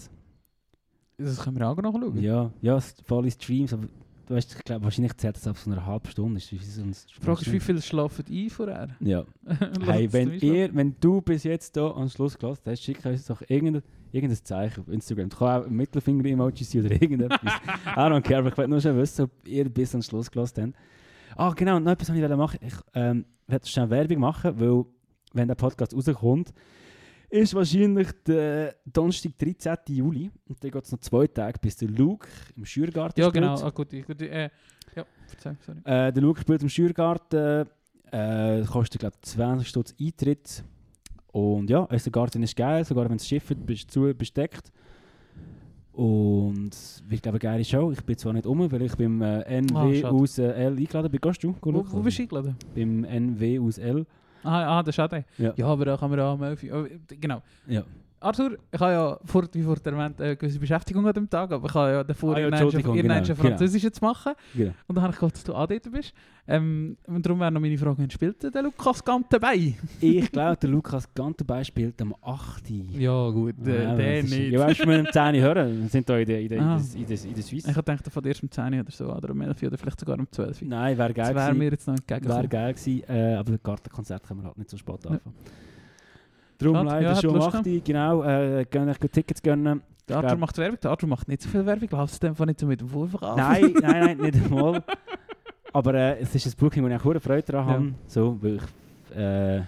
[1.17, 2.21] Das können wir auch noch schauen.
[2.21, 3.87] Ja, ja, volle Streams, aber
[4.25, 6.37] du weißt, ich glaube, wahrscheinlich zählt das auf so einer halben Stunde.
[6.37, 8.89] Ist, so ein Die Frage ist, wie viel schlafen ein vorher?
[8.99, 9.25] Ja.
[9.85, 13.41] Hey, wenn ihr, wenn du bis jetzt hier am Schluss gelassen hast, schick uns doch
[13.47, 15.29] irgendein, irgendein Zeichen auf Instagram.
[15.29, 17.39] Das kann auch ein Mittelfinger-Emoji sein oder irgendetwas.
[17.85, 20.63] I don't care, aber ich will nur schon wissen, ob ihr bis am Schluss gelassen
[20.63, 20.73] habt.
[21.35, 24.85] Ah, genau, noch etwas, was ich machen Ich ähm, werde schnell Werbung machen, weil,
[25.33, 26.53] wenn der Podcast rauskommt,
[27.29, 29.75] ist wahrscheinlich der Donnerstag, 13.
[29.89, 30.31] Juli.
[30.47, 33.43] Und dann geht es noch zwei Tage, bis der Luke im Schürgarten Ja, spielt.
[33.43, 33.61] genau.
[33.61, 34.49] Ah, gut, gut, äh,
[34.95, 35.79] ja, verzeih, sorry.
[35.83, 37.67] Äh, der Luke spielt im Schürgarten.
[38.11, 40.63] Äh, kostet, glaube ich, 20 Stutz Eintritt.
[41.33, 44.71] Und ja, unser Garten ist geil, sogar wenn es schifft, bist du zu besteckt.
[45.95, 46.71] Und
[47.07, 47.91] wird, glaube eine geile Show.
[47.91, 50.13] Ich bin zwar nicht um, weil ich beim äh, NW Ah, schade.
[50.15, 51.21] aus äh, L eingeladen bin.
[51.21, 51.55] Gehst du?
[51.61, 52.55] Wo, wo bist du eingeladen?
[52.75, 54.05] Beim NW aus L.
[54.43, 55.23] Ah, ah, der.
[55.37, 55.53] Ja.
[55.55, 57.41] Ja, aber da kann man auch am 11 Uhr- oh, Genau.
[57.67, 57.83] Ja.
[58.25, 61.67] Arthur, ich habe ja vor, wie vorhin erwähnt, eine gewisse Beschäftigung an dem Tag, aber
[61.67, 63.47] ich habe ja davor Ah ja, irgendwann genau, schon genau.
[63.49, 64.33] Französisch zu machen.
[64.55, 64.73] Genau.
[64.87, 66.13] Und dann habe ich gehört, dass du auch dort bist.
[66.47, 69.73] Ähm, und darum wäre noch meine Frage, spielt der Lukas Gant dabei?
[69.99, 72.69] Ich glaube, der Lukas Gantenbein spielt am 8.
[72.69, 74.51] Ja gut, äh, Ja, der das ist- nicht.
[74.51, 75.81] Ja, weißt du, wir am 10 hören.
[75.81, 76.77] Wir sind da in der, in der, Ah.
[76.95, 77.69] in der, in der, Suisse.
[77.69, 80.27] Ich gedacht, von erst um 10 oder so, oder um 11 oder vielleicht sogar um
[80.31, 81.57] 12 Nein, wäre Das geil wäre gewesen.
[81.59, 82.49] mir jetzt noch Wäre entgegengekommen.
[82.49, 85.19] geil gewesen, äh, aber das Gartenkonzert können wir halt nicht so spät Ja.
[86.57, 88.23] Darum Schade, leider ja, schon um 8 Uhr, genau.
[88.23, 89.81] Äh, gehen euch Tickets gönnen.
[90.07, 92.59] Der Arthur macht Werbung, der Arthur macht nicht so viel Werbung, läuft es einfach nicht
[92.59, 93.37] so mit dem Vorverkauf.
[93.37, 94.83] Nein, nein, nein, nicht einmal.
[95.73, 97.73] Aber äh, es ist ein Booking, wo ich auch Freude daran Ja.
[97.73, 97.93] habe.
[98.07, 99.59] So, weil ich, äh,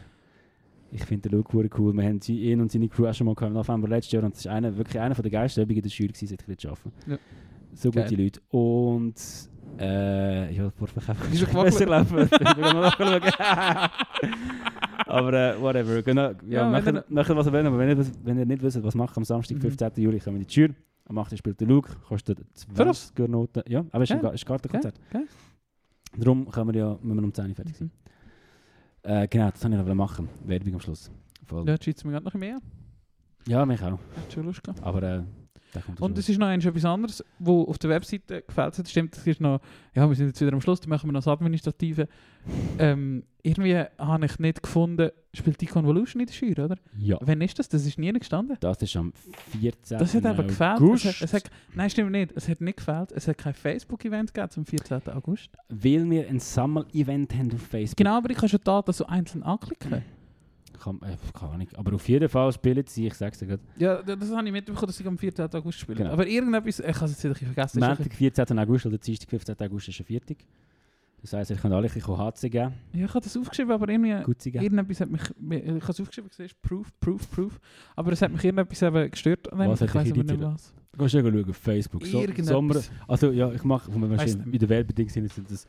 [0.91, 1.93] ich finde den Look cool.
[1.93, 4.33] Wir haben ihn und seine Crew auch schon mal gehabt im November letztes Jahr und
[4.33, 6.91] es ist einer, wirklich einer der geilsten Übungen der Jury seit ich jetzt arbeite.
[7.07, 7.17] Ja.
[7.73, 8.23] So gute Geil.
[8.23, 8.39] Leute.
[8.49, 9.15] Und
[9.79, 12.29] äh, ja, Vorverkauf Ist besser laufen.
[12.31, 13.21] Ich mal nachschauen.
[15.07, 16.01] Aber äh, whatever.
[16.01, 18.93] Genau, ja, Ja, machen, machen was wollt, aber wenn ihr, wenn ihr nicht wisst, was
[18.95, 19.61] machen am Samstag, Mhm.
[19.61, 19.91] 15.
[19.97, 20.73] Juli, kommen wir in die Jury.
[21.05, 21.37] Am 8.
[21.37, 22.39] spielt der Luke, kostet
[22.73, 23.13] Für was?
[23.13, 23.63] 20 Noten.
[23.67, 24.21] Ja, aber es ist ein.
[24.21, 25.23] Geil,
[26.17, 27.91] Darum können wir ja müssen wir um 10 Uhr fertig sein.
[29.05, 29.09] Mhm.
[29.11, 30.27] Äh, genau, das wollte ich noch machen.
[30.45, 31.09] Werbung am Schluss.
[31.45, 31.65] Voll.
[31.69, 32.57] Ja, schießt mir gerade noch mehr.
[33.47, 33.91] Ja, mich auch.
[33.91, 34.83] Hat schon Lust gehabt.
[34.83, 35.23] Aber äh,
[35.99, 38.87] Und es ist noch eins etwas anderes, wo auf der Webseite gefällt hat.
[38.87, 39.59] Stimmt, es ist noch,
[39.93, 42.07] ja, wir sind jetzt wieder am Schluss, da machen wir noch das Administrative.
[42.79, 46.77] Ähm, irgendwie habe ich nicht gefunden, spielt die Convolution in der Schür, oder?
[46.97, 47.69] Ja, Wann ist das?
[47.69, 48.57] Das ist nie gestanden.
[48.59, 49.13] das ist am
[49.59, 49.97] 14.
[49.99, 50.79] Das hat aber gefällt.
[50.79, 51.05] August.
[51.05, 52.31] Es hat, es hat, nein, stimmt nicht.
[52.35, 53.11] Es hat nicht gefällt.
[53.11, 55.01] Es hat kein Facebook-Event gegeben zum 14.
[55.13, 55.49] August.
[55.69, 57.97] Weil wir ein Sammel-Event haben auf Facebook.
[57.97, 60.03] Genau, aber ich kann schon da so einzeln anklicken.
[60.79, 61.67] Kann, äh, keine Ahnung.
[61.75, 63.63] Aber auf jeden Fall spielen sie, ich sag's dir gerade.
[63.77, 65.53] Ja, das habe ich mitbekommen, dass ich am 14.
[65.53, 65.97] August spiele.
[65.97, 66.11] Genau.
[66.11, 67.79] Aber irgendetwas, ich habe es jetzt ein bisschen vergessen.
[67.79, 68.59] Montag, 14.
[68.59, 69.55] August oder Dienstag, 15.
[69.59, 70.37] August ist er fertig.
[71.21, 73.89] Das heisst, ihr könnt alle ein bisschen HC geben, Ja, ich habe das aufgeschrieben, aber
[73.89, 74.23] irgendwie...
[74.23, 74.63] Gutzi geben.
[74.63, 77.59] Irgendetwas hat mich, ich habe es aufgeschrieben, siehst Proof, Proof, Proof.
[77.95, 79.47] Aber es hat mich irgendetwas eben gestört.
[79.51, 80.73] Was ich weiß aber nicht was.
[80.97, 82.05] Gehst du schauen auf Facebook.
[82.05, 82.23] So.
[82.41, 85.67] Sommer, also ja, ich mache, wenn wir in der Werbeding sind, sind das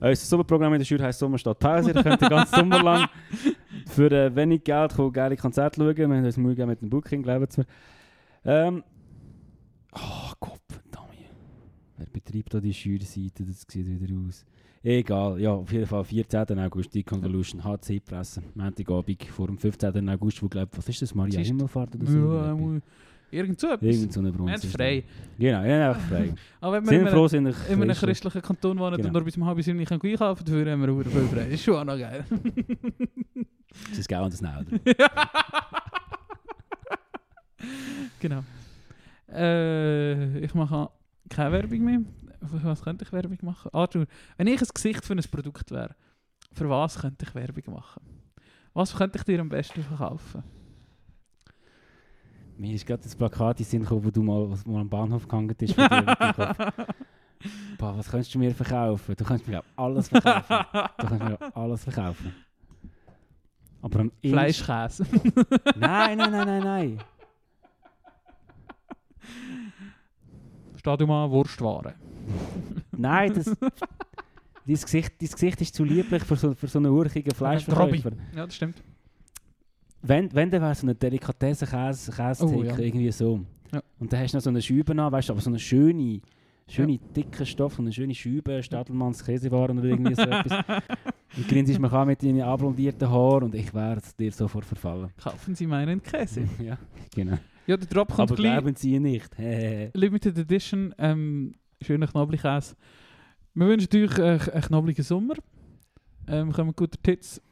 [0.00, 1.92] unser Sommerprogramm in der Schule heisst Sommer statt Pause.
[1.92, 3.08] Ihr könnt den ganzen Sommer lang
[3.86, 5.96] für äh, wenig Geld kommen, geile Konzerte schauen.
[5.96, 7.66] Wir haben uns Mühe mit dem Booking, glauben Sie mir.
[8.44, 8.84] Ähm,
[9.92, 11.08] oh Gott, verdammt.
[11.96, 13.44] Wer betreibt da die Schülerseite?
[13.44, 14.44] Das sieht wieder aus.
[14.82, 16.58] Egal, ja, auf jeden Fall 14.
[16.60, 20.08] August, die Convolution, HC-Presse, Montagabend vor dem 15.
[20.08, 21.40] August, wo glaubt, was ist das, Maria.
[21.40, 22.34] Himmelfahrt oder so?
[22.34, 22.80] Ja,
[23.30, 24.64] mu- irgend so Wir Brunst.
[24.64, 25.04] ist frei.
[25.38, 26.34] Genau, ja, einfach frei.
[26.60, 28.06] Aber wenn wir in Sind einem, froh, sind in einem Christen.
[28.06, 29.06] christlichen Kanton wohnen Genau.
[29.08, 31.44] und nur bis um halb sieben nicht einkaufen dafür haben wir auch viel frei.
[31.44, 32.24] Das ist schon auch noch geil.
[33.90, 34.42] Das ist geil und das
[38.20, 38.42] genau.
[39.30, 40.90] Äh, ich mache
[41.28, 42.00] keine Werbung mehr.
[42.48, 43.68] Für was könnte ich Werbung machen?
[43.72, 44.06] Arthur,
[44.36, 45.94] wenn ich ein Gesicht für ein Produkt wäre,
[46.52, 48.02] für was könnte ich Werbung machen?
[48.74, 50.42] Was könnte ich dir am besten verkaufen?
[52.58, 55.28] Mir ist gerade das Plakat in den Sinn gekommen, wo du mal, mal am Bahnhof
[55.28, 55.76] gehangen bist.
[57.78, 59.14] Boah, was könntest du mir verkaufen?
[59.16, 60.66] Du kannst mir alles verkaufen.
[60.98, 62.34] Du kannst mir alles verkaufen.
[63.80, 65.06] Aber am Fleischkäse.
[65.76, 66.98] Nein, nein, nein, nein, nein.
[70.74, 71.94] Stadium an Wurstware.
[72.90, 73.56] Nein, das...
[74.66, 78.10] Dein Gesicht, dein Gesicht ist zu lieblich für so, für so einen urchigen Fleischverkäufer.
[78.36, 78.82] Ja, das stimmt.
[80.02, 82.78] Wenn, wenn dann wäre so eine Delikatesse-Käse, Käsetheke, Oh, ja.
[82.78, 83.40] irgendwie so.
[83.72, 83.82] Ja.
[83.98, 86.20] Und dann hast du noch so eine Scheibe an, weißt du, aber so eine schöne,
[86.68, 90.64] schöne dicke Stoff, so eine schöne Scheibe, Stadelmanns Käsewaren oder irgendwie so etwas.
[91.36, 95.10] Und grinsest mich an mit deinen abblondierten Haaren und ich werde dir sofort verfallen.
[95.22, 96.48] Kaufen Sie meinen Käse.
[96.62, 96.78] ja,
[97.14, 97.36] genau.
[97.66, 98.52] Ja, der Drop kommt aber gleich.
[98.60, 99.28] glauben Sie nicht.
[99.92, 102.74] Limited Edition, ähm, schöner Knoblauchkäse.
[103.54, 105.34] Wir wünschen euch äh, einen knobligen Sommer.
[106.26, 107.42] Ähm, kommen gute Tits.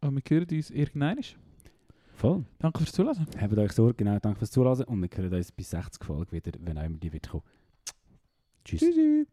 [0.00, 1.18] Und wir hören uns irgendwann.
[2.14, 2.44] Voll.
[2.58, 3.26] Danke fürs Zuhören.
[3.38, 6.52] Habt euch Sorge, genau, danke fürs Zuhören und wir hören uns bis 60 Folge wieder,
[6.60, 7.42] wenn auch immer die wird kommen.
[8.64, 8.80] Tschüss.
[8.80, 9.26] Tschüssi.